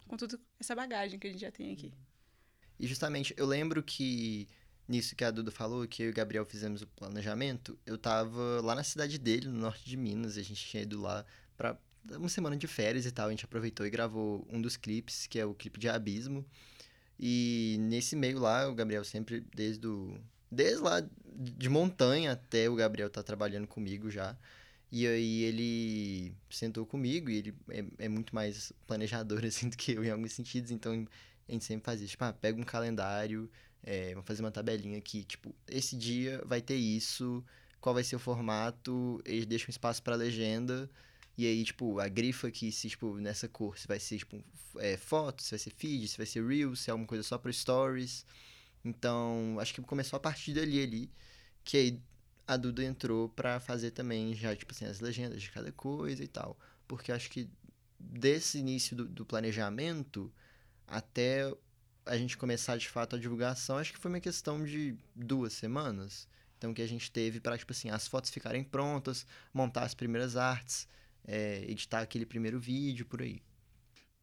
[0.06, 1.92] com toda essa bagagem que a gente já tem aqui.
[2.78, 4.48] E justamente, eu lembro que
[4.88, 8.60] nisso que a Duda falou, que eu e o Gabriel fizemos o planejamento, eu tava
[8.62, 11.24] lá na cidade dele, no norte de Minas, e a gente tinha ido lá
[11.56, 11.76] pra
[12.14, 15.38] uma semana de férias e tal, a gente aproveitou e gravou um dos clipes, que
[15.38, 16.44] é o clipe de Abismo.
[17.18, 20.16] E nesse meio lá, o Gabriel sempre, desde o,
[20.50, 21.02] desde lá
[21.34, 24.36] de montanha até o Gabriel tá trabalhando comigo já.
[24.90, 29.92] E aí ele sentou comigo e ele é, é, muito mais planejador, assim, do que
[29.92, 30.70] eu em alguns sentidos.
[30.70, 31.06] Então,
[31.48, 33.50] a gente sempre fazia, tipo, ah, pega um calendário,
[33.86, 37.42] é, vamos fazer uma tabelinha aqui, tipo, esse dia vai ter isso,
[37.80, 40.90] qual vai ser o formato, eles deixam espaço para legenda.
[41.38, 44.42] E aí, tipo, a grifa aqui, se, tipo, nessa cor, se vai ser, tipo,
[44.78, 47.38] é, foto, se vai ser feed, se vai ser reels, se é alguma coisa só
[47.38, 48.26] para stories.
[48.84, 51.10] Então, acho que começou a partir dali ali,
[51.64, 52.02] que aí
[52.46, 56.28] a Duda entrou para fazer também já, tipo assim, as legendas de cada coisa e
[56.28, 56.58] tal.
[56.88, 57.48] Porque acho que
[57.98, 60.32] desse início do, do, planejamento
[60.86, 61.52] até
[62.06, 66.28] a gente começar de fato a divulgação, acho que foi uma questão de duas semanas.
[66.56, 70.36] Então, que a gente teve para, tipo assim, as fotos ficarem prontas, montar as primeiras
[70.36, 70.88] artes,
[71.26, 73.42] é, editar aquele primeiro vídeo, por aí.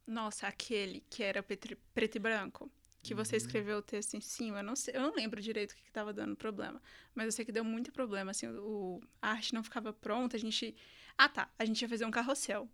[0.06, 2.70] Nossa, aquele que era preto e branco
[3.02, 3.36] que você uhum.
[3.36, 6.10] escreveu o texto em cima, eu não, sei, eu não lembro direito o que estava
[6.10, 6.80] dando problema,
[7.14, 10.40] mas eu sei que deu muito problema, assim, o, a arte não ficava pronta, a
[10.40, 10.74] gente...
[11.16, 12.66] Ah, tá, a gente ia fazer um carrossel,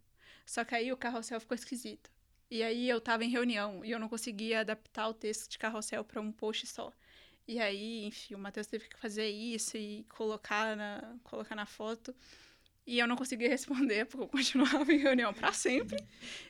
[0.46, 2.10] só que aí o carrossel ficou esquisito.
[2.50, 6.02] E aí eu tava em reunião e eu não conseguia adaptar o texto de carrossel
[6.04, 6.92] para um post só.
[7.46, 12.14] E aí, enfim, o Matheus teve que fazer isso e colocar na, colocar na foto.
[12.86, 16.04] E eu não conseguia responder, porque eu continuava em reunião para sempre.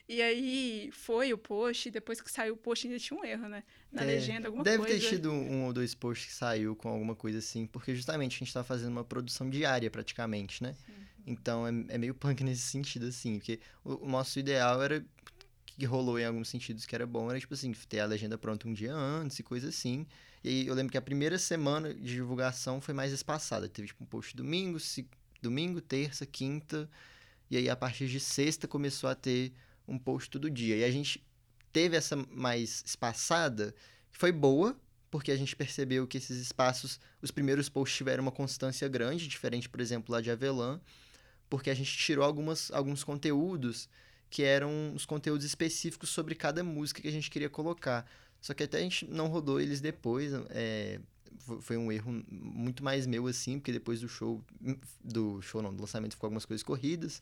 [0.09, 3.63] E aí foi o post, depois que saiu o post ainda tinha um erro, né?
[3.91, 4.93] Na é, legenda, alguma deve coisa.
[4.93, 8.37] Deve ter tido um, ou dois posts que saiu com alguma coisa assim, porque justamente
[8.37, 10.73] a gente tá fazendo uma produção diária praticamente, né?
[10.73, 10.93] Sim.
[11.27, 15.05] Então é, é, meio punk nesse sentido, assim, porque o, o nosso ideal era
[15.81, 18.67] que rolou em alguns sentidos que era bom, era tipo assim, ter a legenda pronta
[18.67, 20.05] um dia antes e coisa assim.
[20.43, 23.67] E aí eu lembro que a primeira semana de divulgação foi mais espaçada.
[23.67, 24.77] Teve tipo um post domingo,
[25.41, 26.87] domingo, terça, quinta,
[27.49, 29.53] e aí a partir de sexta começou a ter
[29.87, 30.77] um post todo dia.
[30.77, 31.25] E a gente
[31.73, 33.73] teve essa mais espaçada,
[34.11, 38.31] que foi boa, porque a gente percebeu que esses espaços, os primeiros posts tiveram uma
[38.31, 40.79] constância grande, diferente, por exemplo, lá de Avelã,
[41.49, 43.89] porque a gente tirou algumas, alguns conteúdos
[44.31, 48.09] que eram os conteúdos específicos sobre cada música que a gente queria colocar.
[48.39, 50.99] Só que até a gente não rodou eles depois, é,
[51.59, 54.41] foi um erro muito mais meu, assim, porque depois do show,
[55.03, 57.21] do show não, do lançamento ficou algumas coisas corridas,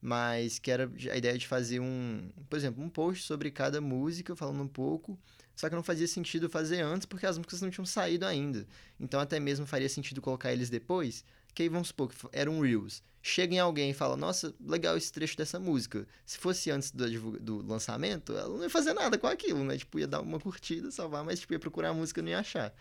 [0.00, 4.34] mas que era a ideia de fazer um, por exemplo, um post sobre cada música,
[4.34, 5.16] falando um pouco,
[5.54, 8.66] só que não fazia sentido fazer antes, porque as músicas não tinham saído ainda.
[8.98, 11.22] Então até mesmo faria sentido colocar eles depois,
[11.56, 13.02] que vamos supor que era um Reels.
[13.22, 16.06] Chega em alguém e fala, nossa, legal esse trecho dessa música.
[16.26, 19.78] Se fosse antes do, do lançamento, ela não ia fazer nada com aquilo, né?
[19.78, 22.38] Tipo, ia dar uma curtida, salvar, mas tipo, ia procurar a música e não ia
[22.40, 22.74] achar.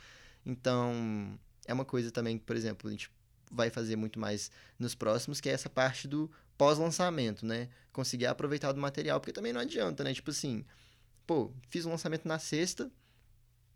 [0.45, 3.09] Então, é uma coisa também que, por exemplo, a gente
[3.49, 7.69] vai fazer muito mais nos próximos, que é essa parte do pós-lançamento, né?
[7.93, 10.13] Conseguir aproveitar do material, porque também não adianta, né?
[10.13, 10.65] Tipo assim,
[11.25, 12.91] pô, fiz um lançamento na sexta,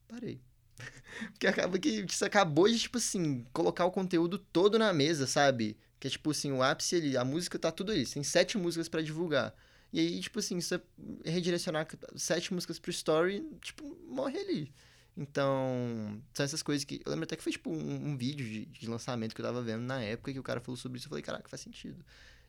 [0.10, 0.42] parei.
[1.32, 5.78] porque acaba que você acabou de, tipo assim, colocar o conteúdo todo na mesa, sabe?
[6.00, 8.88] Que é tipo assim, o ápice ali, a música tá tudo ali, tem sete músicas
[8.88, 9.54] para divulgar.
[9.92, 10.80] E aí, tipo assim, você
[11.26, 14.74] redirecionar sete músicas pro story, tipo, morre ali.
[15.18, 17.02] Então, são essas coisas que.
[17.06, 19.62] Eu lembro até que foi tipo um, um vídeo de, de, lançamento que eu tava
[19.62, 21.08] vendo na época que o cara falou sobre isso.
[21.08, 22.06] Eu falei, caraca, faz sentido.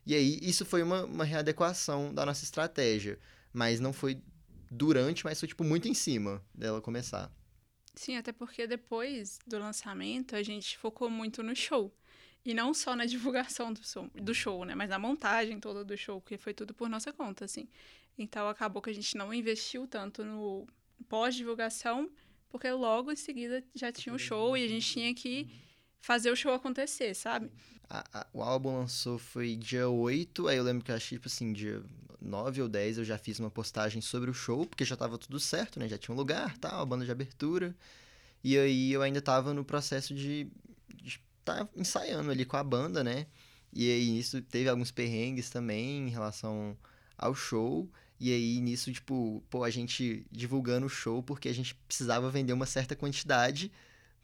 [0.06, 3.18] E aí, isso foi uma, uma readequação da nossa estratégia.
[3.52, 4.20] Mas não foi
[4.70, 7.32] durante, mas foi, tipo, muito em cima dela começar.
[8.00, 11.94] Sim, até porque depois do lançamento a gente focou muito no show.
[12.42, 14.74] E não só na divulgação do, som, do show, né?
[14.74, 17.68] Mas na montagem toda do show, que foi tudo por nossa conta, assim.
[18.16, 20.66] Então acabou que a gente não investiu tanto no
[21.10, 22.10] pós-divulgação,
[22.48, 25.50] porque logo em seguida já tinha o show e a gente tinha que
[26.00, 27.50] fazer o show acontecer, sabe?
[27.88, 31.28] A- a- o álbum lançou foi dia 8, aí eu lembro que eu achei, tipo
[31.28, 31.82] assim, dia
[32.20, 35.38] 9 ou 10 eu já fiz uma postagem sobre o show, porque já tava tudo
[35.40, 35.88] certo, né?
[35.88, 37.74] Já tinha um lugar, tal, a banda de abertura.
[38.42, 40.48] E aí eu ainda tava no processo de
[41.04, 43.26] estar ensaiando ali com a banda, né?
[43.72, 46.76] E aí nisso teve alguns perrengues também em relação
[47.16, 47.88] ao show.
[48.18, 52.52] E aí nisso, tipo, pô, a gente divulgando o show porque a gente precisava vender
[52.52, 53.70] uma certa quantidade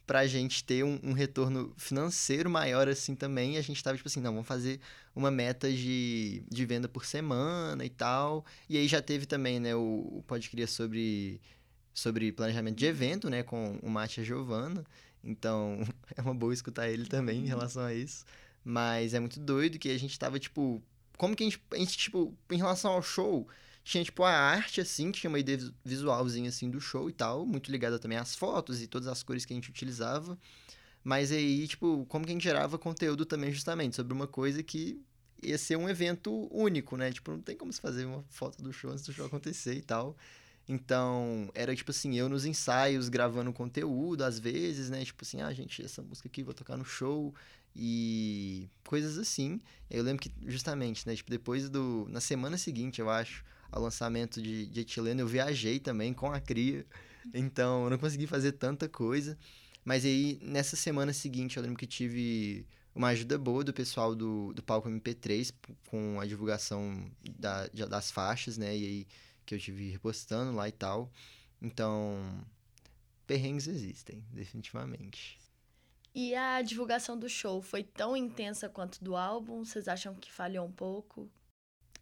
[0.06, 3.56] pra gente ter um, um retorno financeiro maior assim também.
[3.56, 4.80] A gente tava tipo assim, não, vamos fazer
[5.14, 8.44] uma meta de, de venda por semana e tal.
[8.68, 9.80] E aí já teve também, né, o,
[10.18, 11.40] o Pode sobre,
[11.92, 14.84] sobre planejamento de evento, né, com o Mate e a Giovana.
[15.24, 15.80] Então,
[16.16, 18.24] é uma boa escutar ele também em relação a isso.
[18.64, 20.82] Mas é muito doido que a gente tava, tipo...
[21.18, 23.48] Como que a gente, a gente tipo, em relação ao show,
[23.86, 27.46] tinha, tipo, a arte, assim, tinha uma ideia vis- visualzinha, assim, do show e tal,
[27.46, 30.36] muito ligada também às fotos e todas as cores que a gente utilizava.
[31.04, 35.00] Mas aí, tipo, como que a gente gerava conteúdo também, justamente, sobre uma coisa que
[35.40, 37.12] ia ser um evento único, né?
[37.12, 39.82] Tipo, não tem como se fazer uma foto do show antes do show acontecer e
[39.82, 40.16] tal.
[40.68, 45.04] Então, era tipo assim, eu nos ensaios gravando conteúdo, às vezes, né?
[45.04, 47.32] Tipo assim, ah, gente, essa música aqui vou tocar no show
[47.74, 49.60] e coisas assim.
[49.88, 51.14] Eu lembro que, justamente, né?
[51.14, 52.08] Tipo, depois do.
[52.10, 53.44] Na semana seguinte, eu acho,
[53.76, 56.86] ao lançamento de, de Etileno, eu viajei também com a cria.
[57.32, 59.36] Então, eu não consegui fazer tanta coisa.
[59.84, 64.52] Mas aí, nessa semana seguinte, eu lembro que tive uma ajuda boa do pessoal do,
[64.54, 68.76] do palco MP3 p- com a divulgação da, das faixas, né?
[68.76, 69.06] E aí
[69.44, 71.10] que eu tive repostando lá e tal.
[71.62, 72.44] Então,
[73.26, 75.38] perrengues existem, definitivamente.
[76.14, 79.64] E a divulgação do show foi tão intensa quanto do álbum?
[79.64, 81.30] Vocês acham que falhou um pouco?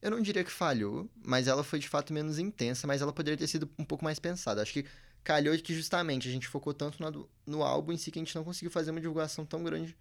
[0.05, 3.39] Eu não diria que falhou, mas ela foi de fato menos intensa, mas ela poderia
[3.39, 4.61] ter sido um pouco mais pensada.
[4.61, 4.85] Acho que
[5.25, 8.19] calhou de que justamente a gente focou tanto na do- no álbum em si que
[8.19, 9.97] a gente não conseguiu fazer uma divulgação tão grande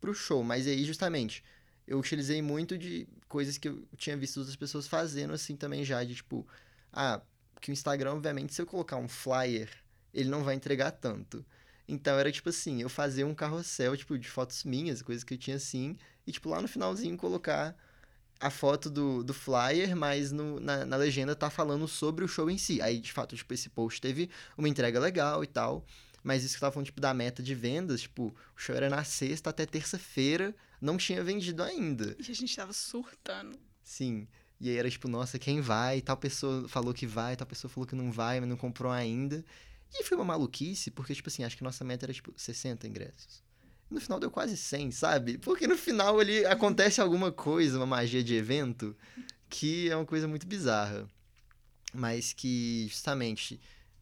[0.00, 0.44] pro show.
[0.44, 1.42] Mas aí, justamente,
[1.88, 6.04] eu utilizei muito de coisas que eu tinha visto outras pessoas fazendo assim também já,
[6.04, 6.46] de tipo,
[6.92, 7.20] ah,
[7.60, 9.68] que o Instagram, obviamente, se eu colocar um flyer,
[10.14, 11.44] ele não vai entregar tanto.
[11.88, 15.38] Então era tipo assim, eu fazer um carrossel, tipo, de fotos minhas, coisas que eu
[15.38, 17.76] tinha assim, e tipo, lá no finalzinho colocar
[18.40, 22.50] a foto do, do flyer, mas no, na, na legenda tá falando sobre o show
[22.50, 22.80] em si.
[22.80, 25.84] Aí, de fato, tipo, esse post teve uma entrega legal e tal.
[26.22, 28.88] Mas isso que eu tava falando, tipo, da meta de vendas, tipo, o show era
[28.88, 32.16] na sexta até terça-feira, não tinha vendido ainda.
[32.18, 33.58] E a gente tava surtando.
[33.82, 34.28] Sim.
[34.60, 36.00] E aí era tipo, nossa, quem vai?
[36.00, 39.44] Tal pessoa falou que vai, tal pessoa falou que não vai, mas não comprou ainda.
[39.92, 43.42] E foi uma maluquice, porque, tipo assim, acho que nossa meta era, tipo, 60 ingressos.
[43.90, 45.38] No final deu quase 100, sabe?
[45.38, 48.94] Porque no final ali acontece alguma coisa, uma magia de evento,
[49.48, 51.08] que é uma coisa muito bizarra.
[51.92, 53.58] Mas que, justamente,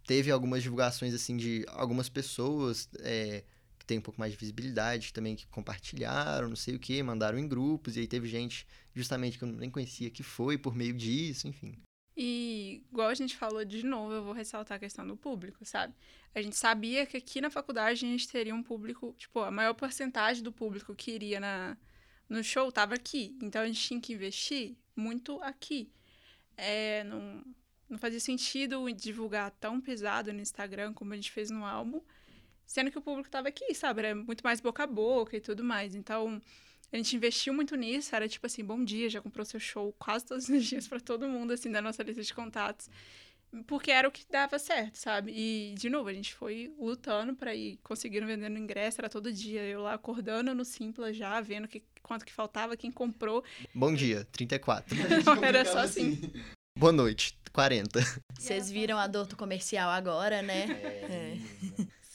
[0.07, 3.44] teve algumas divulgações, assim, de algumas pessoas é,
[3.79, 7.38] que tem um pouco mais de visibilidade também, que compartilharam, não sei o que, mandaram
[7.38, 10.94] em grupos, e aí teve gente, justamente, que eu nem conhecia que foi por meio
[10.94, 11.77] disso, enfim.
[12.16, 15.94] E, igual a gente falou de novo, eu vou ressaltar a questão do público, sabe?
[16.35, 19.74] A gente sabia que aqui na faculdade a gente teria um público, tipo, a maior
[19.74, 21.76] porcentagem do público que iria na,
[22.29, 23.37] no show tava aqui.
[23.42, 25.90] Então a gente tinha que investir muito aqui.
[26.57, 27.44] É, não,
[27.88, 32.00] não fazia sentido divulgar tão pesado no Instagram como a gente fez no álbum,
[32.66, 34.00] sendo que o público tava aqui, sabe?
[34.00, 35.94] Era muito mais boca a boca e tudo mais.
[35.94, 36.40] Então,
[36.97, 40.25] a gente investiu muito nisso, era tipo assim, bom dia, já comprou seu show quase
[40.25, 42.89] todos os dias pra todo mundo, assim, da nossa lista de contatos.
[43.67, 45.33] Porque era o que dava certo, sabe?
[45.35, 49.63] E, de novo, a gente foi lutando pra ir conseguindo vendendo ingresso, era todo dia.
[49.63, 53.45] Eu lá acordando no Simpla já, vendo que, quanto que faltava, quem comprou.
[53.75, 54.97] Bom dia, 34.
[55.25, 56.21] Não, era só assim.
[56.77, 58.01] Boa noite, 40.
[58.39, 60.67] Vocês viram a dor do comercial agora, né?
[60.69, 61.39] É.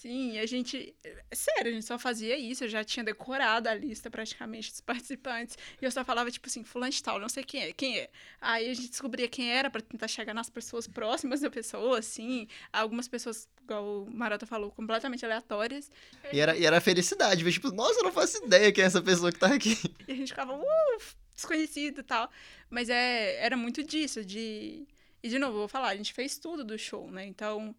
[0.02, 0.96] Sim, a gente.
[1.04, 2.64] é Sério, a gente só fazia isso.
[2.64, 5.56] Eu já tinha decorado a lista praticamente dos participantes.
[5.80, 8.10] E eu só falava, tipo assim, fulano de tal, não sei quem é, quem é.
[8.42, 12.48] Aí a gente descobria quem era pra tentar chegar nas pessoas próximas da pessoa, assim.
[12.74, 15.92] Algumas pessoas, igual o Marota falou, completamente aleatórias.
[16.34, 19.32] E era, e era felicidade, tipo, nossa, eu não faço ideia quem é essa pessoa
[19.32, 19.78] que tá aqui.
[20.08, 21.02] E a gente ficava, uh,
[21.36, 22.28] desconhecido e tal.
[22.72, 24.84] Mas é, era muito disso, de.
[25.22, 27.24] E de novo, eu vou falar, a gente fez tudo do show, né?
[27.24, 27.76] Então,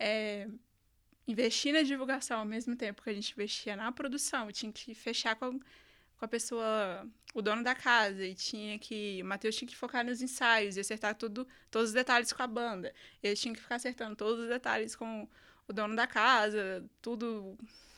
[0.00, 0.48] é,
[1.30, 5.36] investir na divulgação ao mesmo tempo que a gente investia na produção, tinha que fechar
[5.36, 9.20] com, com a pessoa, o dono da casa, e tinha que.
[9.22, 12.46] O Matheus tinha que focar nos ensaios e acertar tudo, todos os detalhes com a
[12.46, 12.92] banda.
[13.22, 15.28] Ele tinha que ficar acertando todos os detalhes com
[15.68, 17.56] o dono da casa, tudo.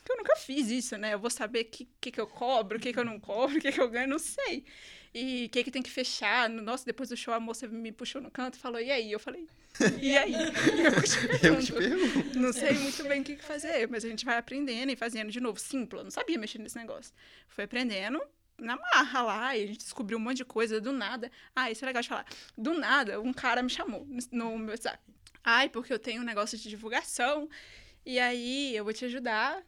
[0.08, 1.14] Eu nunca fiz isso, né?
[1.14, 3.56] Eu vou saber o que, que, que eu cobro, o que, que eu não cobro,
[3.56, 4.64] o que, que eu ganho, não sei.
[5.14, 6.48] E o que, que tem que fechar.
[6.48, 9.12] Nossa, depois do show a moça me puxou no canto e falou, e aí?
[9.12, 9.46] Eu falei,
[10.00, 10.32] e aí?
[10.34, 11.74] Eu te pergunto.
[12.38, 15.30] Não sei muito bem o que que fazer, mas a gente vai aprendendo e fazendo
[15.30, 15.58] de novo.
[15.60, 17.12] Simples, eu não sabia mexer nesse negócio.
[17.48, 18.20] Foi aprendendo
[18.58, 21.30] na marra lá, e a gente descobriu um monte de coisa do nada.
[21.54, 22.26] Ah, isso é legal de falar.
[22.56, 24.98] Do nada, um cara me chamou no- no meu WhatsApp.
[25.44, 27.48] Ai, porque eu tenho um negócio de divulgação,
[28.06, 29.60] e aí eu vou te ajudar.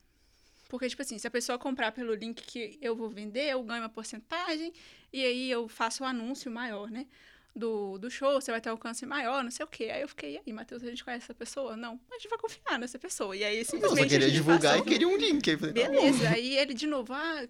[0.68, 3.82] Porque, tipo assim, se a pessoa comprar pelo link que eu vou vender, eu ganho
[3.82, 4.72] uma porcentagem,
[5.12, 7.06] e aí eu faço o anúncio maior, né?
[7.54, 9.84] Do, do show, você vai ter alcance maior, não sei o quê.
[9.84, 11.76] Aí eu fiquei, e aí, Matheus, a gente conhece essa pessoa?
[11.76, 13.36] Não, a gente vai confiar nessa pessoa.
[13.36, 13.98] E aí, Eu simplesmente.
[14.00, 15.48] só a queria divulgar passou- e queria um link.
[15.50, 15.88] Aí falei, tá.
[15.88, 16.28] Beleza.
[16.30, 17.46] Aí ele de novo, ah,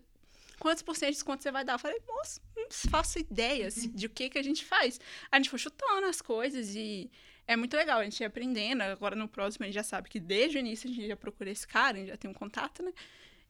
[0.58, 1.74] quantos por cento de desconto você vai dar?
[1.74, 5.00] Eu falei, moço, não faço ideia assim, de o que, que a gente faz.
[5.32, 7.10] A gente foi chutando as coisas e
[7.46, 8.82] é muito legal, a gente ia aprendendo.
[8.82, 11.50] Agora no próximo a gente já sabe que desde o início a gente já procura
[11.50, 12.92] esse cara, a gente já tem um contato, né?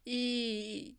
[0.06, 0.96] E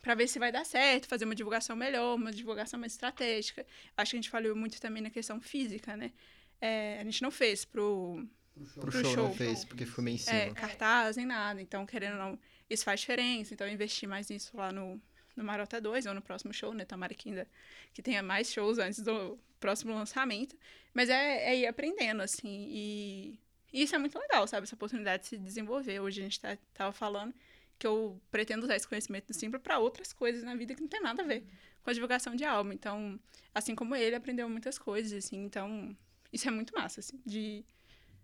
[0.00, 3.66] para ver se vai dar certo, fazer uma divulgação melhor, uma divulgação mais estratégica.
[3.96, 6.12] Acho que a gente falou muito também na questão física, né?
[6.60, 8.26] É, a gente não fez pro,
[8.74, 9.34] Pro Pro show, não show.
[9.34, 10.36] fez, porque ficou meio em cima.
[10.36, 11.60] é, cartaz nem nada.
[11.60, 12.38] Então, querendo ou não,
[12.70, 13.52] isso faz diferença.
[13.52, 15.00] Então, eu investi mais nisso lá no,
[15.36, 16.84] no Marota 2 ou no próximo show, né?
[16.84, 17.48] Tomara que ainda
[17.92, 20.56] que tenha mais shows antes do próximo lançamento.
[20.92, 22.68] Mas é, é ir aprendendo, assim.
[22.70, 23.40] E,
[23.72, 24.64] e isso é muito legal, sabe?
[24.64, 26.00] Essa oportunidade de se desenvolver.
[26.00, 27.34] Hoje a gente tá, tava falando
[27.78, 30.88] que eu pretendo usar esse conhecimento do Simpla para outras coisas na vida que não
[30.88, 31.44] tem nada a ver
[31.82, 32.72] com a divulgação de álbum.
[32.72, 33.18] Então,
[33.54, 35.44] assim como ele, aprendeu muitas coisas, assim.
[35.44, 35.96] Então,
[36.32, 37.64] isso é muito massa, assim, de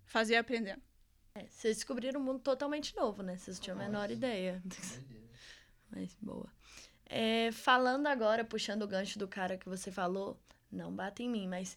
[0.05, 0.83] fazer aprendendo.
[1.35, 3.37] É, vocês descobriram um mundo totalmente novo, né?
[3.37, 4.63] Vocês não tinham a menor ideia.
[5.91, 6.51] Mas boa.
[7.13, 10.41] É, falando agora, puxando o gancho do cara que você falou,
[10.71, 11.77] não bata em mim, mas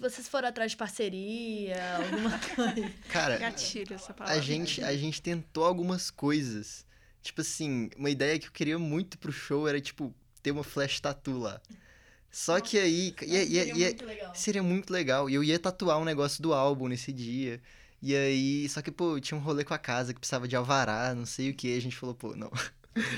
[0.00, 2.92] vocês foram atrás de parceria, alguma coisa?
[3.08, 4.36] Cara, Gatilho essa palavra.
[4.36, 6.84] a gente, a gente tentou algumas coisas.
[7.22, 10.98] Tipo assim, uma ideia que eu queria muito pro show era, tipo, ter uma flash
[10.98, 11.60] tattoo lá.
[12.30, 13.14] Só que aí.
[13.22, 14.34] Ia, ia, ia, legal.
[14.34, 15.30] seria muito legal.
[15.30, 17.60] E eu ia tatuar um negócio do álbum nesse dia.
[18.02, 18.68] E aí.
[18.68, 21.50] Só que, pô, tinha um rolê com a casa que precisava de alvará, não sei
[21.50, 21.76] o que.
[21.76, 22.50] A gente falou, pô, não.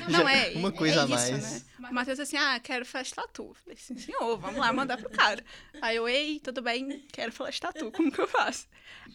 [0.09, 0.53] Não, Já- é.
[0.57, 1.65] uma é coisa a isso, mais.
[1.79, 1.89] Né?
[1.91, 3.55] O Matheus assim, ah, quero flash tatu.
[3.65, 5.45] Falei, sim, senhor, vamos lá mandar pro cara.
[5.81, 8.67] Aí eu, ei, tudo bem, quero flash tatu, como que eu faço?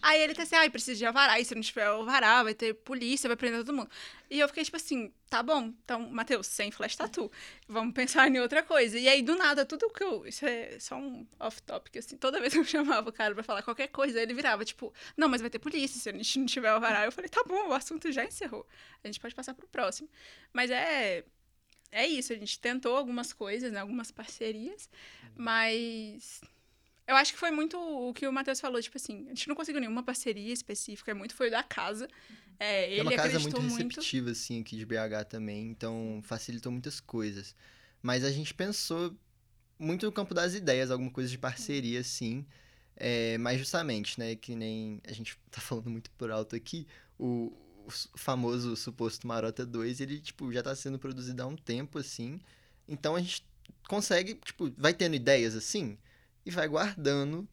[0.01, 2.73] Aí ele tá assim, ai, preciso de alvará, e se não tiver alvará, vai ter
[2.73, 3.89] polícia, vai prender todo mundo.
[4.29, 7.31] E eu fiquei tipo assim, tá bom, então, Matheus, sem flash tatu.
[7.67, 8.97] Vamos pensar em outra coisa.
[8.97, 10.25] E aí, do nada, tudo que eu.
[10.25, 12.17] Isso é só um off-topic, assim.
[12.17, 15.27] Toda vez que eu chamava o cara pra falar qualquer coisa, ele virava, tipo, não,
[15.27, 17.05] mas vai ter polícia se a gente não tiver alvará.
[17.05, 18.67] Eu falei, tá bom, o assunto já encerrou.
[19.03, 20.09] A gente pode passar pro próximo.
[20.53, 21.23] Mas é.
[21.91, 24.89] É isso, a gente tentou algumas coisas, né, algumas parcerias,
[25.33, 26.41] mas
[27.07, 29.55] eu acho que foi muito o que o Matheus falou, tipo assim, a gente não
[29.55, 32.07] conseguiu nenhuma parceria específica, é muito foi da casa.
[32.59, 33.95] É, ele é uma casa acreditou muito muito.
[33.97, 35.69] receptiva, assim, aqui de BH também.
[35.69, 37.55] Então, facilitou muitas coisas.
[38.01, 39.15] Mas a gente pensou
[39.77, 42.43] muito no campo das ideias, alguma coisa de parceria, sim.
[42.95, 46.87] É, mas justamente, né, que nem a gente tá falando muito por alto aqui,
[47.19, 47.53] o,
[47.85, 52.39] o famoso suposto Marota 2, ele, tipo, já tá sendo produzido há um tempo, assim.
[52.87, 53.45] Então a gente
[53.87, 55.99] consegue, tipo, vai tendo ideias assim
[56.45, 57.47] e vai guardando,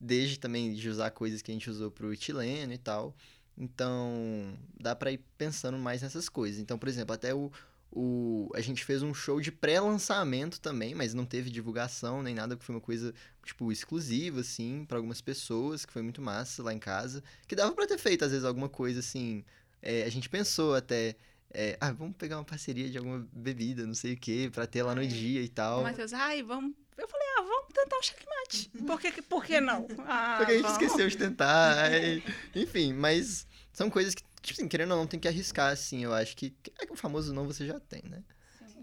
[0.00, 3.14] desde também de usar coisas que a gente usou pro etileno e tal.
[3.58, 6.60] Então, dá pra ir pensando mais nessas coisas.
[6.60, 7.50] Então, por exemplo, até o,
[7.90, 12.56] o a gente fez um show de pré-lançamento também, mas não teve divulgação nem nada,
[12.60, 16.78] foi uma coisa tipo exclusiva assim pra algumas pessoas, que foi muito massa lá em
[16.78, 19.42] casa, que dava pra ter feito às vezes alguma coisa assim.
[19.82, 21.16] é, a gente pensou até
[21.50, 24.82] é, ah, vamos pegar uma parceria de alguma bebida, não sei o que, pra ter
[24.82, 25.06] lá no É.
[25.06, 25.82] dia e O tal.
[25.82, 26.74] Matheus, ai, vamos.
[26.96, 28.68] Eu falei, ah, vamos tentar o checkmate.
[28.86, 29.86] Por que, por que não?
[30.06, 30.82] Ah, Porque a gente vamos.
[30.82, 31.90] esqueceu de tentar.
[32.54, 36.04] Enfim, mas são coisas que, tipo assim, querendo ou não, tem que arriscar, assim.
[36.04, 36.54] Eu acho que.
[36.78, 38.22] É que o famoso não você já tem, né?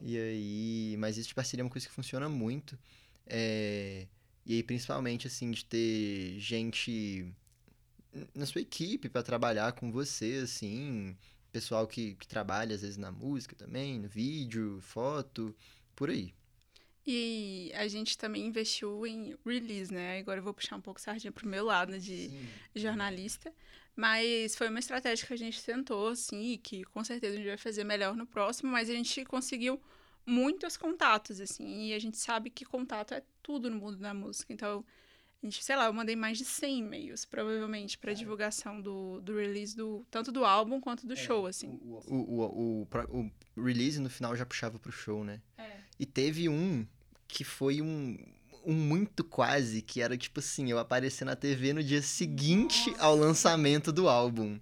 [0.01, 0.95] E aí.
[0.99, 2.78] Mas isso de parceria é uma coisa que funciona muito.
[3.26, 4.05] É,
[4.45, 7.26] e aí, principalmente, assim, de ter gente
[8.36, 11.18] na sua equipe pra trabalhar com você, assim.
[11.51, 15.55] Pessoal que, que trabalha, às vezes, na música também, no vídeo, foto,
[15.95, 16.34] por aí.
[17.05, 20.19] E a gente também investiu em release, né?
[20.19, 22.31] Agora eu vou puxar um pouco sardinha pro meu lado de
[22.73, 23.53] jornalista.
[23.95, 27.47] Mas foi uma estratégia que a gente tentou, assim, e que com certeza a gente
[27.47, 29.79] vai fazer melhor no próximo, mas a gente conseguiu
[30.25, 34.51] muitos contatos, assim, e a gente sabe que contato é tudo no mundo da música.
[34.51, 34.83] Então,
[35.43, 39.35] a gente, sei lá, eu mandei mais de 100 e-mails, provavelmente, para divulgação do, do
[39.35, 41.79] release do tanto do álbum quanto do show, assim.
[41.83, 45.41] O, o, o, pro- o release no final já puxava pro show, né?
[45.57, 45.77] É.
[45.99, 46.85] E teve um
[47.27, 48.17] que foi um,
[48.65, 53.15] um muito quase, que era tipo assim, eu aparecer na TV no dia seguinte ao
[53.15, 54.59] lançamento do álbum.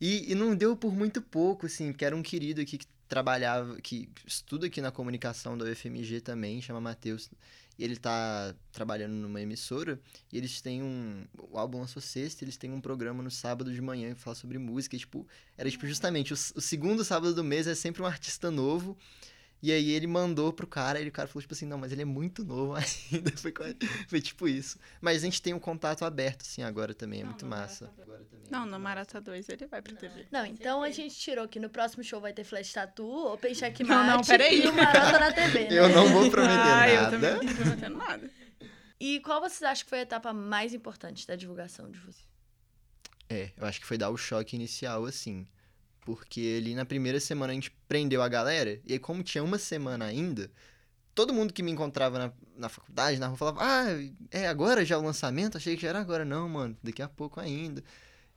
[0.00, 3.80] E, e não deu por muito pouco, assim, porque era um querido aqui que trabalhava,
[3.80, 7.30] que estuda aqui na comunicação da UFMG também, chama Matheus.
[7.78, 10.00] E ele tá trabalhando numa emissora
[10.32, 11.24] e eles têm um.
[11.50, 14.58] O álbum lançou sexta, eles têm um programa no sábado de manhã que fala sobre
[14.58, 14.94] música.
[14.94, 18.50] E, tipo, era tipo justamente o, o segundo sábado do mês é sempre um artista
[18.50, 18.96] novo.
[19.66, 22.02] E aí ele mandou pro cara, e o cara falou, tipo assim, não, mas ele
[22.02, 23.32] é muito novo ainda.
[23.34, 24.78] Foi, quase- foi tipo isso.
[25.00, 27.90] Mas a gente tem um contato aberto, assim, agora também, é muito massa.
[28.50, 30.26] Não, no Marata 2 ele vai pra TV.
[30.30, 33.88] Não, então a gente tirou que no próximo show vai ter Flash Tattoo, Open Checkmate
[34.06, 34.62] Não, não, peraí.
[34.64, 35.78] e o Marota na TV, né?
[35.78, 37.10] Eu não vou prometer ah, eu nada.
[37.18, 38.30] também não tô prometendo nada.
[39.00, 42.28] E qual vocês acham que foi a etapa mais importante da divulgação de vocês?
[43.30, 45.46] É, eu acho que foi dar o choque inicial, assim.
[46.04, 49.58] Porque ali na primeira semana a gente prendeu a galera, e aí como tinha uma
[49.58, 50.50] semana ainda,
[51.14, 53.84] todo mundo que me encontrava na, na faculdade, na rua, falava, ah,
[54.30, 55.56] é agora já o lançamento?
[55.56, 56.24] Achei que já era agora.
[56.24, 57.82] Não, mano, daqui a pouco ainda.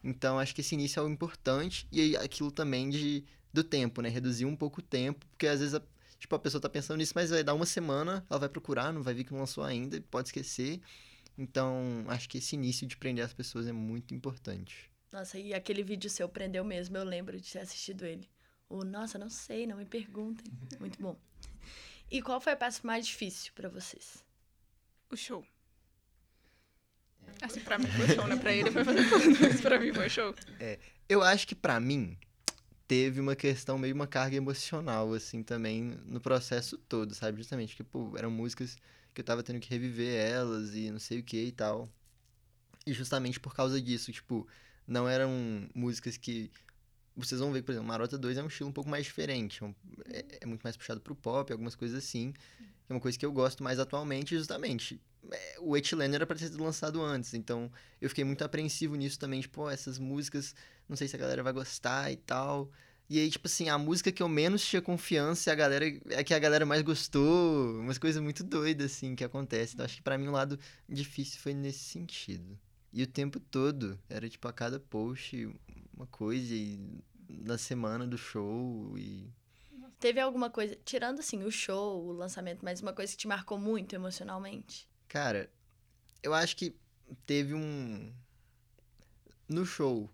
[0.04, 4.10] Então acho que esse início é o importante, e aquilo também de, do tempo, né?
[4.10, 5.82] Reduzir um pouco o tempo, porque às vezes a,
[6.20, 9.04] tipo, a pessoa tá pensando nisso, mas vai dar uma semana, ela vai procurar, não
[9.04, 10.80] vai ver que não lançou ainda, pode esquecer.
[11.38, 14.90] Então, acho que esse início de prender as pessoas é muito importante.
[15.12, 18.30] Nossa, e aquele vídeo seu prendeu mesmo, eu lembro de ter assistido ele.
[18.70, 20.52] O Nossa, não sei, não me perguntem.
[20.80, 21.18] Muito bom.
[22.10, 24.24] E qual foi a peça mais difícil pra vocês?
[25.10, 25.46] O show.
[27.42, 28.36] Assim, pra mim foi show, né?
[28.38, 30.34] Pra ele foi fazer tudo, mas pra mim foi show.
[31.08, 32.18] Eu acho que pra mim
[32.88, 37.38] teve uma questão meio uma carga emocional assim também no processo todo, sabe?
[37.38, 38.78] Justamente que pô, eram músicas
[39.14, 41.90] que eu tava tendo que reviver elas e não sei o que e tal.
[42.86, 44.48] E justamente por causa disso, tipo,
[44.88, 45.32] não eram
[45.76, 46.50] músicas que
[47.16, 49.66] vocês vão ver, por exemplo, Marota 2 é um estilo um pouco mais diferente, é
[49.66, 49.76] um-
[50.06, 52.34] é, é muito mais puxado pro pop, algumas coisas assim.
[52.90, 55.02] É uma coisa que eu gosto mais atualmente, justamente.
[55.32, 59.20] É, O Etilene era pra ter sido lançado antes, então eu fiquei muito apreensivo nisso
[59.20, 60.56] também, tipo, essas músicas
[60.88, 62.72] não sei se a galera vai gostar e tal.
[63.10, 66.24] E aí, tipo assim, a música que eu menos tinha confiança e a galera, é
[66.24, 67.80] que a galera mais gostou.
[67.80, 69.74] Umas coisas muito doidas, assim, que acontecem.
[69.74, 70.58] Então, acho que pra mim o lado
[70.88, 72.58] difícil foi nesse sentido.
[72.92, 75.50] E o tempo todo, era tipo a cada post
[75.94, 79.30] uma coisa, e na semana do show, e
[80.00, 83.58] Teve alguma coisa, tirando assim o show, o lançamento, mas uma coisa que te marcou
[83.58, 84.88] muito emocionalmente?
[85.08, 85.50] Cara,
[86.22, 86.76] eu acho que
[87.26, 88.14] teve um.
[89.50, 90.10] No show,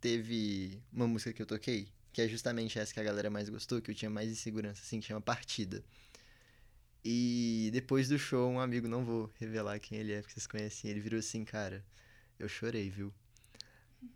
[0.00, 3.80] teve uma música que eu toquei, que é justamente essa que a galera mais gostou,
[3.80, 5.82] que eu tinha mais insegurança, assim, que chama Partida.
[7.08, 10.90] E depois do show, um amigo, não vou revelar quem ele é, porque vocês conhecem,
[10.90, 11.84] ele virou assim, cara,
[12.36, 13.14] eu chorei, viu?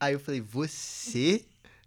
[0.01, 1.45] Aí eu falei, você?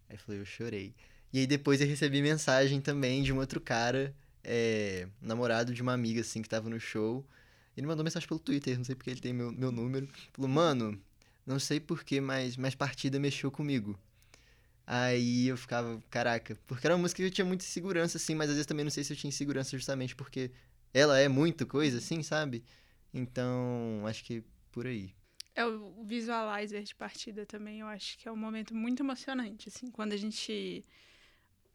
[0.08, 0.96] Aí eu falei, eu chorei.
[1.34, 5.92] E aí depois eu recebi mensagem também de um outro cara, é, namorado de uma
[5.92, 7.28] amiga, assim, que tava no show.
[7.76, 10.08] Ele mandou mensagem pelo Twitter, não sei porque ele tem meu, meu número.
[10.32, 10.98] Falou, mano,
[11.46, 14.00] não sei porquê, mas, mas partida mexeu comigo.
[14.88, 18.50] Aí eu ficava, caraca, porque era uma música que eu tinha muita insegurança, assim, mas
[18.50, 20.50] às vezes também não sei se eu tinha insegurança justamente porque
[20.94, 22.64] ela é muito coisa, assim, sabe?
[23.14, 25.14] Então, acho que por aí.
[25.56, 29.92] É o visualizer de partida também, eu acho que é um momento muito emocionante, assim,
[29.92, 30.84] quando a gente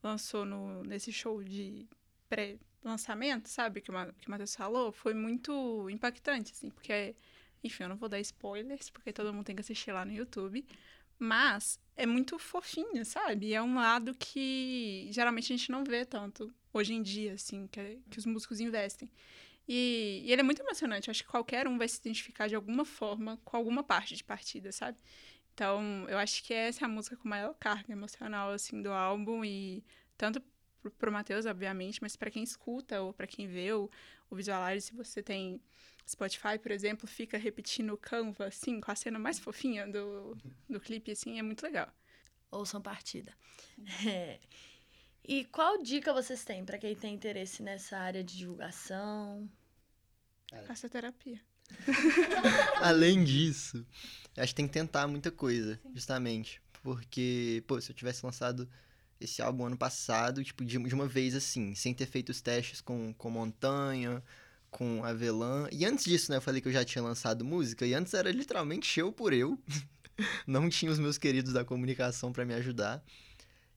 [0.03, 1.89] lançou no, nesse show de
[2.29, 7.14] pré-lançamento, sabe, que, o Ma- que o Matheus falou, foi muito impactante, assim, porque,
[7.62, 10.66] enfim, eu não vou dar spoilers, porque todo mundo tem que assistir lá no YouTube,
[11.19, 13.55] mas é muito fofinho, sabe?
[13.55, 18.01] É um lado que geralmente a gente não vê tanto hoje em dia, assim, que,
[18.11, 19.11] que os músicos investem.
[19.69, 21.09] E, e ele é muito emocionante.
[21.09, 24.25] Eu acho que qualquer um vai se identificar de alguma forma com alguma parte de
[24.25, 24.99] partida, sabe?
[25.53, 29.45] Então, eu acho que essa é a música com maior carga emocional, assim, do álbum.
[29.45, 29.85] E
[30.16, 30.43] tanto
[30.81, 33.91] pro, pro Matheus, obviamente, mas para quem escuta ou para quem vê o,
[34.31, 35.61] o Visualize, se você tem
[36.09, 40.37] Spotify, por exemplo, fica repetindo o Canva, assim, com a cena mais fofinha do,
[40.69, 41.93] do clipe, assim, é muito legal.
[42.51, 43.35] Ouçam partida.
[44.07, 44.41] É.
[45.29, 49.47] E qual dica vocês têm pra quem tem interesse nessa área de divulgação?
[50.66, 51.39] Faça terapia.
[52.81, 53.87] Além disso,
[54.35, 56.62] acho que tem que tentar muita coisa, justamente.
[56.83, 58.66] Porque, pô, se eu tivesse lançado
[59.20, 62.81] esse álbum ano passado, tipo, de, de uma vez assim, sem ter feito os testes
[62.81, 64.22] com, com Montanha,
[64.70, 65.68] com Avelã.
[65.70, 68.33] E antes disso, né, eu falei que eu já tinha lançado música, e antes era
[68.33, 69.59] literalmente eu por eu.
[70.47, 73.05] Não tinha os meus queridos da comunicação pra me ajudar.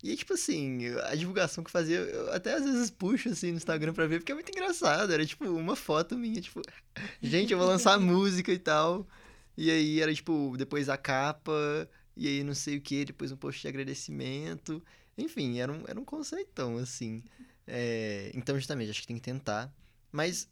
[0.04, 3.58] E tipo assim, a divulgação que eu fazia, eu até às vezes puxo assim no
[3.58, 5.14] Instagram pra ver, porque é muito engraçado.
[5.14, 6.62] Era tipo uma foto minha, tipo,
[7.22, 9.08] gente, eu vou lançar música e tal.
[9.56, 13.38] E aí era tipo, depois a capa, e aí não sei o que, depois um
[13.38, 14.84] post de agradecimento.
[15.18, 17.24] Enfim, era um, era um conceitão, assim.
[17.68, 19.72] É, então, justamente, acho que tem que tentar.
[20.12, 20.49] Mas,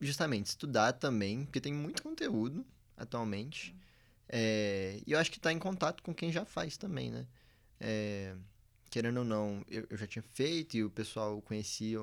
[0.00, 2.64] justamente, estudar também, porque tem muito conteúdo
[2.96, 3.74] atualmente.
[4.28, 7.26] É, e eu acho que tá em contato com quem já faz também, né?
[7.80, 8.34] É,
[8.90, 12.00] querendo ou não, eu, eu já tinha feito e o pessoal conhecia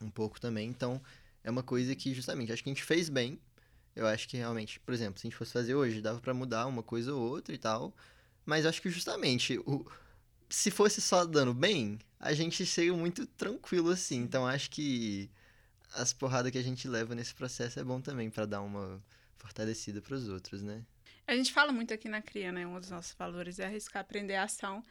[0.00, 0.68] um pouco também.
[0.68, 1.00] Então,
[1.44, 3.38] é uma coisa que, justamente, acho que a gente fez bem.
[3.94, 6.66] Eu acho que realmente, por exemplo, se a gente fosse fazer hoje, dava para mudar
[6.66, 7.94] uma coisa ou outra e tal.
[8.44, 9.86] Mas acho que justamente, o,
[10.48, 14.16] se fosse só dando bem, a gente seria muito tranquilo assim.
[14.16, 15.30] Então acho que
[15.94, 19.02] as porradas que a gente leva nesse processo é bom também para dar uma
[19.36, 20.84] fortalecida para os outros, né?
[21.26, 22.66] A gente fala muito aqui na CRIA, né?
[22.66, 24.82] Um dos nossos valores é arriscar aprender a ação.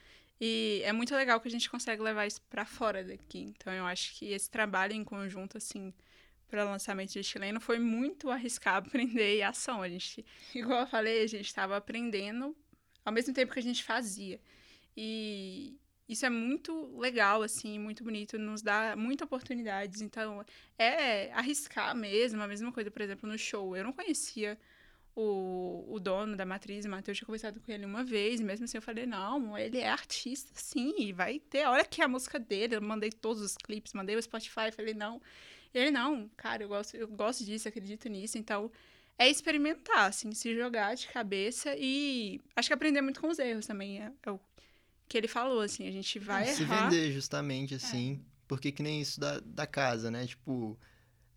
[0.44, 3.42] E é muito legal que a gente consegue levar isso para fora daqui.
[3.42, 5.94] Então eu acho que esse trabalho em conjunto, assim,
[6.50, 9.84] para o lançamento de chileno foi muito arriscar aprender e ação.
[9.84, 10.26] A gente,
[10.56, 12.58] igual eu falei, a gente estava aprendendo
[13.06, 14.42] ao mesmo tempo que a gente fazia.
[14.98, 15.80] E
[16.10, 20.02] isso é muito legal, assim, muito bonito, nos dá muitas oportunidades.
[20.02, 20.44] Então,
[20.76, 23.78] é arriscar mesmo, a mesma coisa, por exemplo, no show.
[23.78, 24.60] Eu não conhecia
[25.16, 28.66] o, o dono da matriz, o Matheus, tinha conversado com ele uma vez, e mesmo
[28.66, 31.66] assim eu falei, não, ele é artista, sim, e vai ter.
[31.68, 34.94] Olha que é a música dele, eu mandei todos os clipes, mandei o Spotify, falei,
[34.94, 35.22] não.
[35.74, 38.72] E ele, não, cara, eu gosto, eu gosto disso, acredito nisso, então
[39.18, 43.68] é experimentar, assim, se jogar de cabeça e acho que aprender muito com os erros
[43.68, 44.02] também.
[44.02, 44.40] É, é o
[45.08, 46.90] que ele falou, assim, a gente vai se errar.
[46.90, 48.20] vender, justamente, assim.
[48.26, 48.32] É.
[48.48, 50.26] Porque que nem isso da, da casa, né?
[50.26, 50.78] Tipo,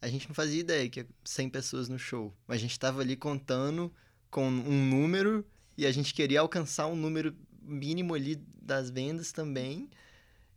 [0.05, 2.33] a gente não fazia ideia que 100 pessoas no show.
[2.47, 3.91] Mas a gente tava ali contando
[4.31, 5.45] com um número
[5.79, 9.89] e a gente queria alcançar um número mínimo ali das vendas também.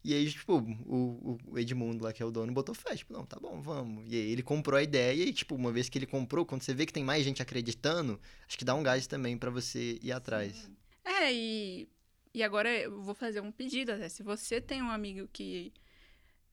[0.04, 3.26] E aí, tipo, o, o Edmundo lá, que é o dono, botou fé, tipo, não,
[3.26, 4.06] tá bom, vamos.
[4.08, 6.74] E aí ele comprou a ideia e, tipo, uma vez que ele comprou, quando você
[6.74, 10.12] vê que tem mais gente acreditando, acho que dá um gás também para você ir
[10.12, 10.70] atrás.
[11.04, 11.88] É, e,
[12.34, 14.10] e agora eu vou fazer um pedido até.
[14.10, 15.72] Se você tem um amigo que.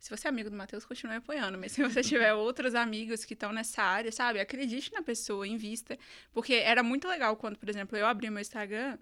[0.05, 1.57] Se você é amigo do Matheus, continue apoiando.
[1.57, 4.39] Mas se você tiver outros amigos que estão nessa área, sabe?
[4.39, 5.99] Acredite na pessoa, invista.
[6.31, 8.99] Porque era muito legal quando, por exemplo, eu abri meu Instagram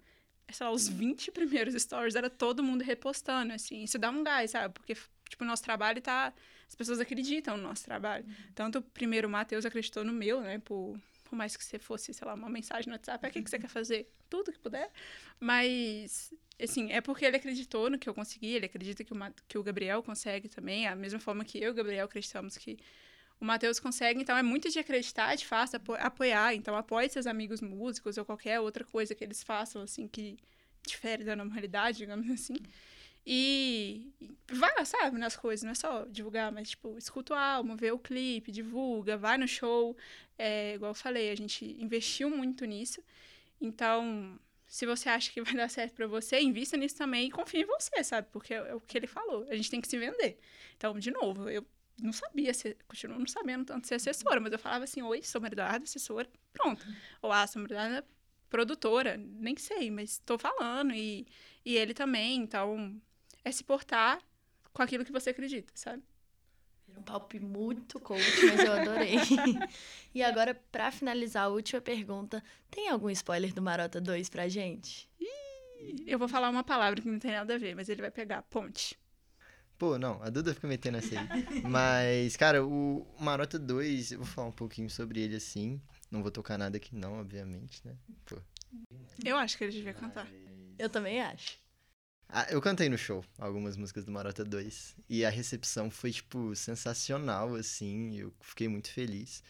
[0.49, 3.83] sei lá, os 20 primeiros stories era todo mundo repostando, assim.
[3.83, 4.73] Isso dá um gás, sabe?
[4.73, 4.95] Porque,
[5.27, 6.33] tipo, o nosso trabalho tá...
[6.69, 8.23] As pessoas acreditam no nosso trabalho.
[8.25, 8.33] Uhum.
[8.55, 10.59] Tanto primeiro o Matheus acreditou no meu, né?
[10.59, 10.97] Por,
[11.33, 13.67] por mais que você fosse, sei lá, uma mensagem no WhatsApp, o que, você quer
[13.67, 14.07] fazer?
[14.29, 14.91] Tudo que puder.
[15.39, 16.31] Mas,
[16.61, 19.17] assim, é porque ele acreditou no que eu consegui, ele acredita que o,
[19.47, 22.77] que o Gabriel consegue também, a mesma forma que eu e o Gabriel acreditamos que
[23.41, 26.53] o Matheus consegue, então é muito de acreditar, de fácil apo apoiar.
[26.53, 30.37] Então apoie seus amigos músicos ou qualquer outra coisa que eles façam, assim, que
[30.85, 32.57] difere da normalidade, digamos assim.
[33.25, 34.11] E,
[34.51, 37.99] vai, sabe, nas coisas, não é só divulgar, mas, tipo, escuta o álbum, vê o
[37.99, 39.95] clipe, divulga, vai no show.
[40.37, 43.01] É, igual eu falei, a gente investiu muito nisso.
[43.61, 47.61] Então, se você acha que vai dar certo para você, invista nisso também e confie
[47.61, 48.27] em você, sabe?
[48.31, 50.37] Porque é, é o que ele falou, a gente tem que se vender.
[50.75, 51.65] Então, de novo, eu
[52.01, 55.45] não sabia ser, continuo não sabendo tanto ser assessora, mas eu falava assim, oi, sou
[55.45, 56.85] Eduardo, assessora, pronto.
[57.21, 58.05] Ou ah, sou Eduardo,
[58.49, 61.25] produtora, nem sei, mas estou falando, e,
[61.63, 62.99] e ele também, então
[63.43, 64.19] é se portar
[64.71, 66.03] com aquilo que você acredita, sabe?
[66.95, 69.15] Um palpe muito coach, mas eu adorei.
[70.13, 75.09] e agora, para finalizar a última pergunta, tem algum spoiler do Marota 2 pra gente?
[76.05, 78.41] eu vou falar uma palavra que não tem nada a ver, mas ele vai pegar
[78.43, 78.97] ponte.
[79.77, 81.27] Pô, não, a Duda fica metendo essa aí.
[81.63, 85.81] Mas, cara, o Marota 2, eu vou falar um pouquinho sobre ele assim.
[86.09, 87.95] Não vou tocar nada aqui, não, obviamente, né?
[88.25, 88.37] Pô.
[89.25, 90.27] Eu acho que ele devia cantar.
[90.77, 91.57] Eu também acho.
[92.29, 94.95] Ah, eu cantei no show algumas músicas do Marota 2.
[95.07, 98.17] E a recepção foi, tipo, sensacional, assim.
[98.17, 99.43] Eu fiquei muito feliz.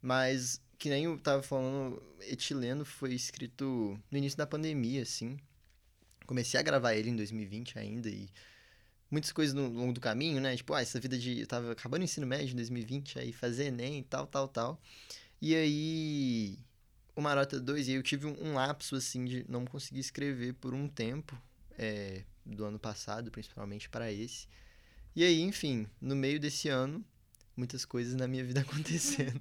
[0.00, 5.38] Mas, que nem eu tava falando, Etileno foi escrito no início da pandemia, assim.
[6.26, 8.30] Comecei a gravar ele em 2020 ainda e
[9.10, 10.56] muitas coisas no longo do caminho, né?
[10.56, 11.40] Tipo, ah, essa vida de.
[11.40, 14.80] Eu tava acabando o ensino médio em 2020, aí fazer Enem e tal, tal, tal.
[15.42, 16.58] E aí.
[17.16, 20.54] O Marota 2, e aí eu tive um, um lapso, assim, de não conseguir escrever
[20.54, 21.36] por um tempo,
[21.80, 24.46] é, do ano passado, principalmente para esse.
[25.16, 27.04] E aí, enfim, no meio desse ano,
[27.56, 29.40] muitas coisas na minha vida acontecendo.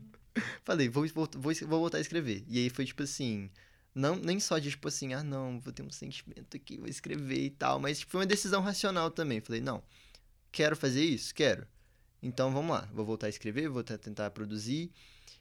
[0.64, 2.46] Falei, vou, vou, vou, vou voltar a escrever.
[2.48, 3.50] E aí foi tipo assim
[3.94, 7.46] não, nem só de, tipo assim, ah, não, vou ter um sentimento aqui, vou escrever
[7.46, 7.80] e tal.
[7.80, 9.42] Mas tipo, foi uma decisão racional também.
[9.42, 9.84] Falei, não,
[10.52, 11.34] quero fazer isso?
[11.34, 11.68] Quero.
[12.22, 14.92] Então vamos lá, vou voltar a escrever, vou tentar produzir.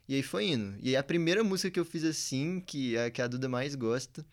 [0.09, 0.77] E aí foi indo.
[0.81, 3.49] E aí a primeira música que eu fiz assim, que é a que a Duda
[3.49, 4.25] mais gosta,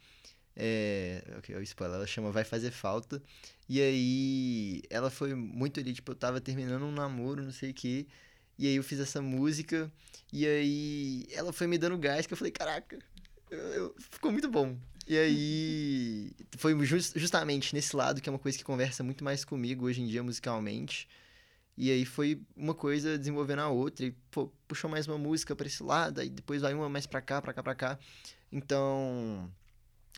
[0.55, 1.23] é.
[1.37, 3.21] Ok, o spoiler, ela chama Vai Fazer Falta.
[3.67, 7.73] E aí ela foi muito ali, tipo, eu tava terminando um namoro, não sei o
[7.73, 8.07] quê.
[8.57, 9.91] E aí eu fiz essa música.
[10.31, 12.97] E aí ela foi me dando gás, que eu falei, caraca,
[13.49, 14.77] eu, eu, ficou muito bom.
[15.07, 19.45] E aí, foi just, justamente nesse lado que é uma coisa que conversa muito mais
[19.45, 21.07] comigo hoje em dia musicalmente.
[21.77, 25.67] E aí foi uma coisa desenvolvendo a outra, e pô, puxou mais uma música pra
[25.67, 27.99] esse lado, aí depois vai uma mais pra cá, pra cá, pra cá.
[28.51, 29.51] Então,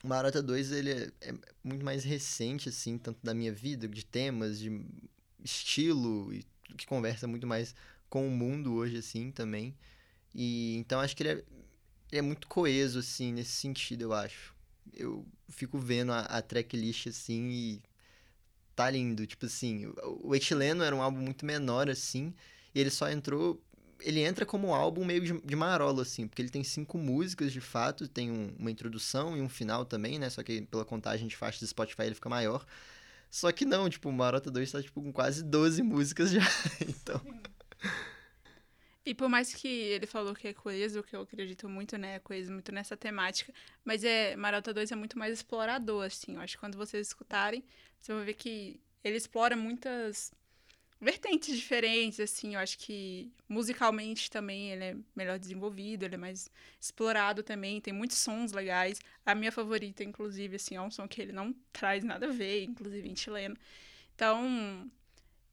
[0.04, 1.34] Marota 2, ele é, é
[1.64, 4.86] muito mais recente, assim, tanto da minha vida, de temas, de
[5.44, 6.46] estilo, e
[6.78, 7.74] que conversa muito mais
[8.10, 9.76] com o mundo hoje, assim, também.
[10.34, 11.44] E então acho que ele é,
[12.12, 14.56] ele é muito coeso, assim, nesse sentido, eu acho.
[14.94, 17.82] Eu fico vendo a, a tracklist, assim, e
[18.76, 19.26] tá lindo.
[19.26, 22.34] Tipo assim, o, o Etileno era um álbum muito menor, assim,
[22.74, 23.62] e ele só entrou.
[24.02, 27.52] Ele entra como um álbum meio de, de marola, assim, porque ele tem cinco músicas
[27.52, 30.30] de fato, tem um- uma introdução e um final também, né?
[30.30, 32.66] Só que pela contagem de faixas do Spotify ele fica maior.
[33.30, 36.42] Só que não, tipo, o Marota 2 tá tipo, com quase 12 músicas já.
[36.88, 37.22] então.
[39.06, 42.16] E por mais que ele falou que é coeso, que eu acredito muito, né?
[42.16, 43.54] É coeso muito nessa temática.
[43.86, 46.36] Mas é Marota 2 é muito mais explorador, assim.
[46.36, 47.64] Eu acho que quando vocês escutarem,
[48.02, 50.34] vocês vão ver que ele explora muitas
[51.00, 52.56] vertentes diferentes, assim.
[52.56, 57.80] Eu acho que musicalmente também ele é melhor desenvolvido, ele é mais explorado também.
[57.82, 59.00] Tem muitos sons legais.
[59.26, 62.64] A minha favorita, inclusive, assim, é um som que ele não traz nada a ver,
[62.64, 63.56] inclusive em chileno.
[64.16, 64.90] Então,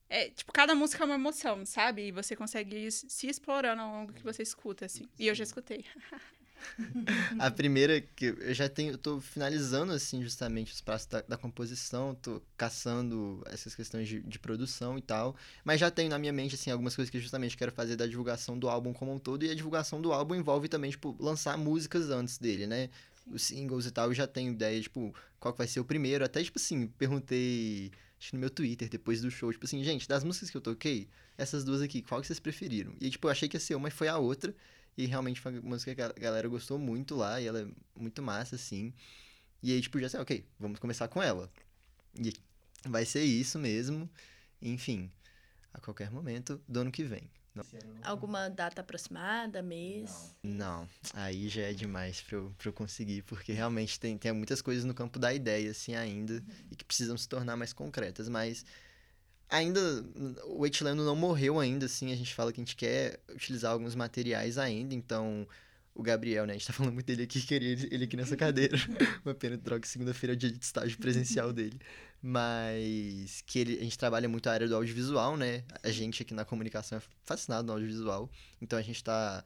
[0.09, 2.09] é, tipo, cada música é uma emoção, sabe?
[2.09, 5.09] E você consegue ir se explorando ao longo que você escuta, assim.
[5.19, 5.85] E eu já escutei.
[7.39, 11.37] A primeira que eu já tenho, eu tô finalizando assim justamente os passos da, da
[11.37, 16.33] composição, tô caçando essas questões de, de produção e tal, mas já tenho na minha
[16.33, 19.45] mente assim algumas coisas que justamente quero fazer da divulgação do álbum como um todo
[19.45, 22.91] e a divulgação do álbum envolve também tipo lançar músicas antes dele, né?
[23.27, 26.25] Os singles e tal, eu já tenho ideia tipo qual que vai ser o primeiro,
[26.25, 27.91] até tipo assim, perguntei
[28.33, 31.65] no meu Twitter depois do show, tipo assim, gente, das músicas que eu toquei, essas
[31.65, 32.95] duas aqui, qual que vocês preferiram?
[33.01, 34.55] E tipo, eu achei que ia ser uma e foi a outra.
[34.97, 37.67] E realmente foi uma música que a galera gostou muito lá, e ela é
[37.99, 38.93] muito massa, assim.
[39.63, 41.51] E aí, tipo, já sei, ok, vamos começar com ela.
[42.19, 42.33] E
[42.87, 44.09] vai ser isso mesmo.
[44.63, 45.11] Enfim,
[45.73, 47.31] a qualquer momento do ano que vem.
[47.55, 47.65] Não,
[48.03, 50.35] Alguma data aproximada, mês?
[50.43, 54.61] não aí já é demais pra eu, pra eu conseguir, porque realmente tem, tem muitas
[54.61, 58.67] coisas no campo da ideia, assim, ainda, e que precisam se tornar mais concretas, mas
[59.49, 59.81] ainda
[60.47, 63.95] o Etileno não morreu ainda, assim, a gente fala que a gente quer utilizar alguns
[63.95, 65.47] materiais ainda, então
[65.95, 68.37] o Gabriel, né, a gente tá falando muito dele aqui, queria ele, ele aqui nessa
[68.37, 68.77] cadeira,
[69.25, 71.79] uma pena, droga, segunda-feira é o dia de estágio presencial dele,
[72.21, 76.35] mas que ele, a gente trabalha muito a área do audiovisual, né, a gente aqui
[76.35, 78.31] na comunicação é fascinado no audiovisual,
[78.61, 79.45] então a gente tá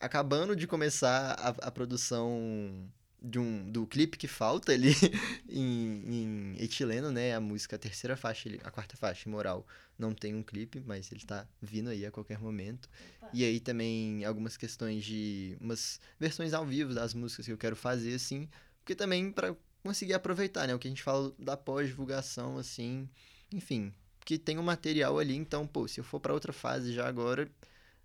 [0.00, 2.90] acabando de começar a, a produção
[3.20, 4.92] de um, do clipe que falta ali
[5.48, 7.34] em, em etileno, né?
[7.34, 9.66] A música, a terceira faixa, ele- a quarta faixa, Moral,
[9.98, 12.88] não tem um clipe, mas ele tá vindo aí a qualquer momento.
[13.32, 17.76] E aí também algumas questões de umas versões ao vivo das músicas que eu quero
[17.76, 18.48] fazer, assim,
[18.80, 20.74] porque também pra conseguir aproveitar, né?
[20.74, 23.08] O que a gente fala da pós-divulgação, assim,
[23.52, 23.92] enfim,
[24.24, 27.50] que tem um material ali, então, pô, se eu for pra outra fase já agora,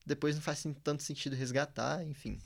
[0.06, 2.40] depois não faz tanto sentido resgatar, enfim.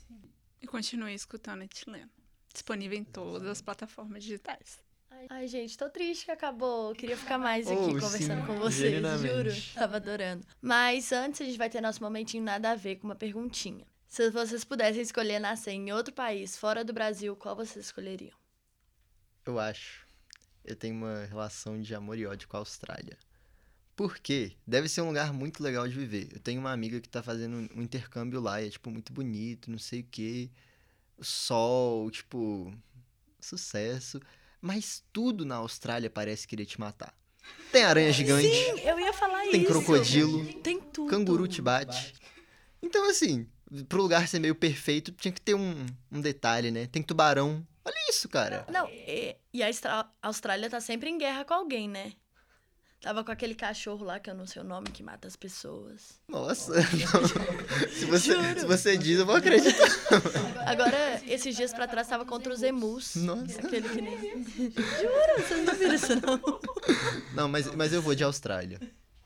[0.60, 2.10] E continue escutando Etileno.
[2.52, 4.80] Disponível em todas as plataformas digitais.
[5.28, 6.94] Ai, gente, tô triste que acabou.
[6.94, 9.50] Queria ficar mais aqui Oh, conversando sim, com vocês, juro.
[9.74, 10.46] Tava adorando.
[10.60, 13.84] Mas antes a gente vai ter nosso momentinho nada a ver com uma perguntinha.
[14.06, 18.36] Se vocês pudessem escolher nascer em outro país, fora do Brasil, qual vocês escolheriam?
[19.44, 20.06] Eu acho.
[20.64, 23.18] Eu tenho uma relação de amor e ódio com a Austrália.
[23.96, 24.52] Por quê?
[24.66, 26.28] Deve ser um lugar muito legal de viver.
[26.32, 29.70] Eu tenho uma amiga que tá fazendo um intercâmbio lá e é, tipo, muito bonito,
[29.70, 30.50] não sei o quê.
[31.20, 32.72] Sol, tipo,
[33.40, 34.20] sucesso.
[34.60, 37.14] Mas tudo na Austrália parece querer te matar.
[37.72, 39.70] Tem aranha gigante, Sim, eu ia falar tem isso.
[39.72, 41.08] crocodilo, Tem tudo.
[41.08, 42.12] canguru te bate.
[42.82, 43.46] Então, assim,
[43.88, 46.86] pro lugar ser meio perfeito, tinha que ter um, um detalhe, né?
[46.86, 47.66] Tem tubarão.
[47.84, 48.66] Olha isso, cara.
[48.70, 52.12] Não, e, e a Austrália tá sempre em guerra com alguém, né?
[53.00, 56.20] Tava com aquele cachorro lá, que eu não sei o nome, que mata as pessoas.
[56.28, 56.72] Nossa,
[57.92, 58.58] se, você, Juro.
[58.60, 59.86] se você diz, eu vou acreditar.
[60.66, 63.14] Agora, esses dias pra trás, tava contra os emus.
[63.14, 63.60] Nossa.
[63.60, 64.42] Aquele que nem...
[64.42, 66.60] Juro, vocês não viram isso, não?
[67.34, 68.80] Não, mas, mas eu vou de Austrália.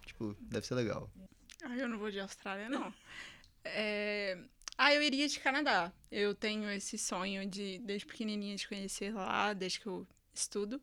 [0.04, 1.10] Tipo, deve ser legal.
[1.64, 2.92] Ah, eu não vou de Austrália, não.
[3.64, 4.36] É,
[4.76, 5.90] Ah, eu iria de Canadá.
[6.10, 10.78] Eu tenho esse sonho de, desde pequenininha, de conhecer lá, desde que eu estudo.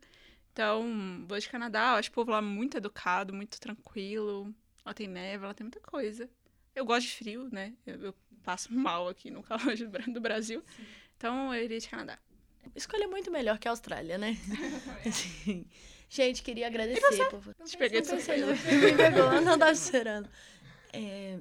[0.59, 1.91] Então, vou de Canadá.
[1.93, 4.53] Eu acho o povo lá muito educado, muito tranquilo.
[4.85, 6.29] Lá tem neve, lá tem muita coisa.
[6.75, 7.73] Eu gosto de frio, né?
[7.85, 10.61] Eu, eu passo mal aqui no calor do Bra- do Brasil.
[11.15, 12.19] Então, eu iria de Canadá.
[12.75, 14.35] Escolha muito melhor que a Austrália, né?
[15.07, 15.65] Assim,
[16.09, 17.29] Gente, queria agradecer.
[17.29, 17.55] Por...
[17.63, 18.47] Te peguei de surpresa.
[18.47, 18.51] não.
[18.51, 20.29] Me pegou, eu não tava esperando.
[20.91, 21.39] É,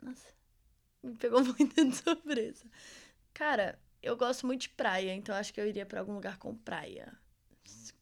[0.00, 0.28] Nossa,
[1.02, 2.64] me pegou muito de surpresa.
[3.34, 6.54] Cara, eu gosto muito de praia, então acho que eu iria pra algum lugar com
[6.54, 7.12] praia.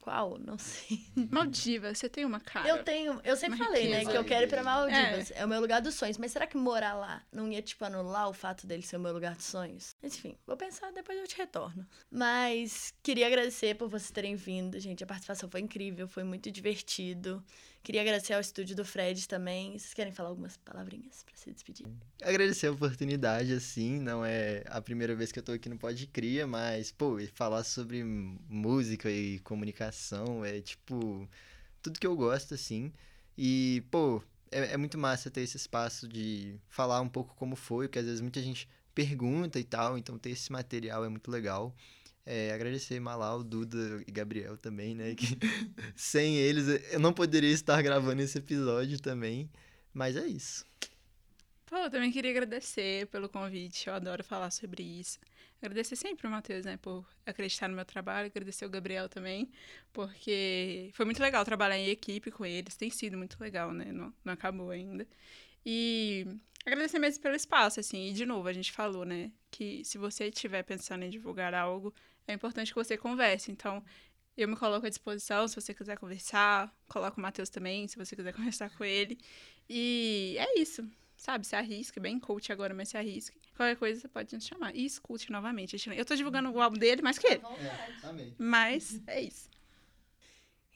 [0.04, 0.38] Qual?
[0.38, 1.00] Não sei.
[1.30, 2.68] Maldivas, você tem uma cara.
[2.68, 4.10] Eu tenho, eu sempre Uma falei, né, riqueza.
[4.10, 5.30] que eu quero ir pra Maldivas.
[5.30, 5.42] É.
[5.46, 6.18] o meu lugar dos sonhos.
[6.18, 9.14] Mas será que morar lá não ia, tipo, anular o fato dele ser o meu
[9.14, 9.96] lugar dos sonhos?
[10.02, 11.86] Enfim, vou pensar, depois eu te retorno.
[12.10, 15.02] Mas queria agradecer por vocês terem vindo, gente.
[15.02, 17.42] A participação foi incrível, foi muito divertido.
[17.84, 19.78] Queria agradecer ao estúdio do Fred também.
[19.78, 21.86] Vocês querem falar algumas palavrinhas pra se despedir?
[22.22, 26.06] Agradecer a oportunidade, assim, não é a primeira vez que eu tô aqui no Pode
[26.06, 31.28] Cria, mas, pô, falar sobre música e comunicação é, tipo,
[31.82, 32.90] tudo que eu gosto, assim.
[33.36, 37.86] E, pô, é, é muito massa ter esse espaço de falar um pouco como foi,
[37.86, 41.76] porque às vezes muita gente pergunta e tal, então ter esse material é muito legal.
[42.26, 45.14] É, agradecer Malau, Duda e Gabriel também, né?
[45.14, 45.26] Que
[45.94, 49.50] sem eles eu não poderia estar gravando esse episódio também.
[49.92, 50.64] Mas é isso.
[51.66, 53.88] Pô, eu também queria agradecer pelo convite.
[53.88, 55.18] Eu adoro falar sobre isso.
[55.62, 58.26] Agradecer sempre o Matheus, né, por acreditar no meu trabalho.
[58.26, 59.50] Agradecer o Gabriel também,
[59.92, 62.76] porque foi muito legal trabalhar em equipe com eles.
[62.76, 63.86] Tem sido muito legal, né?
[63.92, 65.06] Não, não acabou ainda.
[65.64, 66.26] E
[66.66, 68.08] agradecer mesmo pelo espaço, assim.
[68.08, 71.94] E, de novo, a gente falou, né, que se você estiver pensando em divulgar algo,
[72.26, 73.50] é importante que você converse.
[73.50, 73.84] Então,
[74.36, 76.74] eu me coloco à disposição se você quiser conversar.
[76.88, 79.18] Coloco o Matheus também, se você quiser conversar com ele.
[79.68, 80.88] E é isso.
[81.16, 83.38] Sabe, se arrisque, bem coach agora, mas se arrisque.
[83.56, 84.74] Qualquer coisa você pode nos chamar.
[84.74, 85.76] E escute novamente.
[85.96, 87.42] Eu tô divulgando o álbum dele mais que ele.
[88.02, 88.34] amei.
[88.36, 89.48] Mas é isso.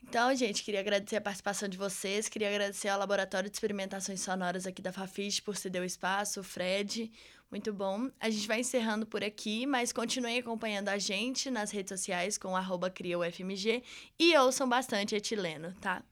[0.02, 4.66] Então, gente, queria agradecer a participação de vocês, queria agradecer ao Laboratório de Experimentações Sonoras
[4.66, 7.10] aqui da Fafiche por ceder o espaço, o Fred,
[7.50, 8.10] muito bom.
[8.20, 12.56] A gente vai encerrando por aqui, mas continuem acompanhando a gente nas redes sociais com
[12.56, 13.82] arroba criaufmg
[14.18, 16.02] e ouçam bastante etileno, tá?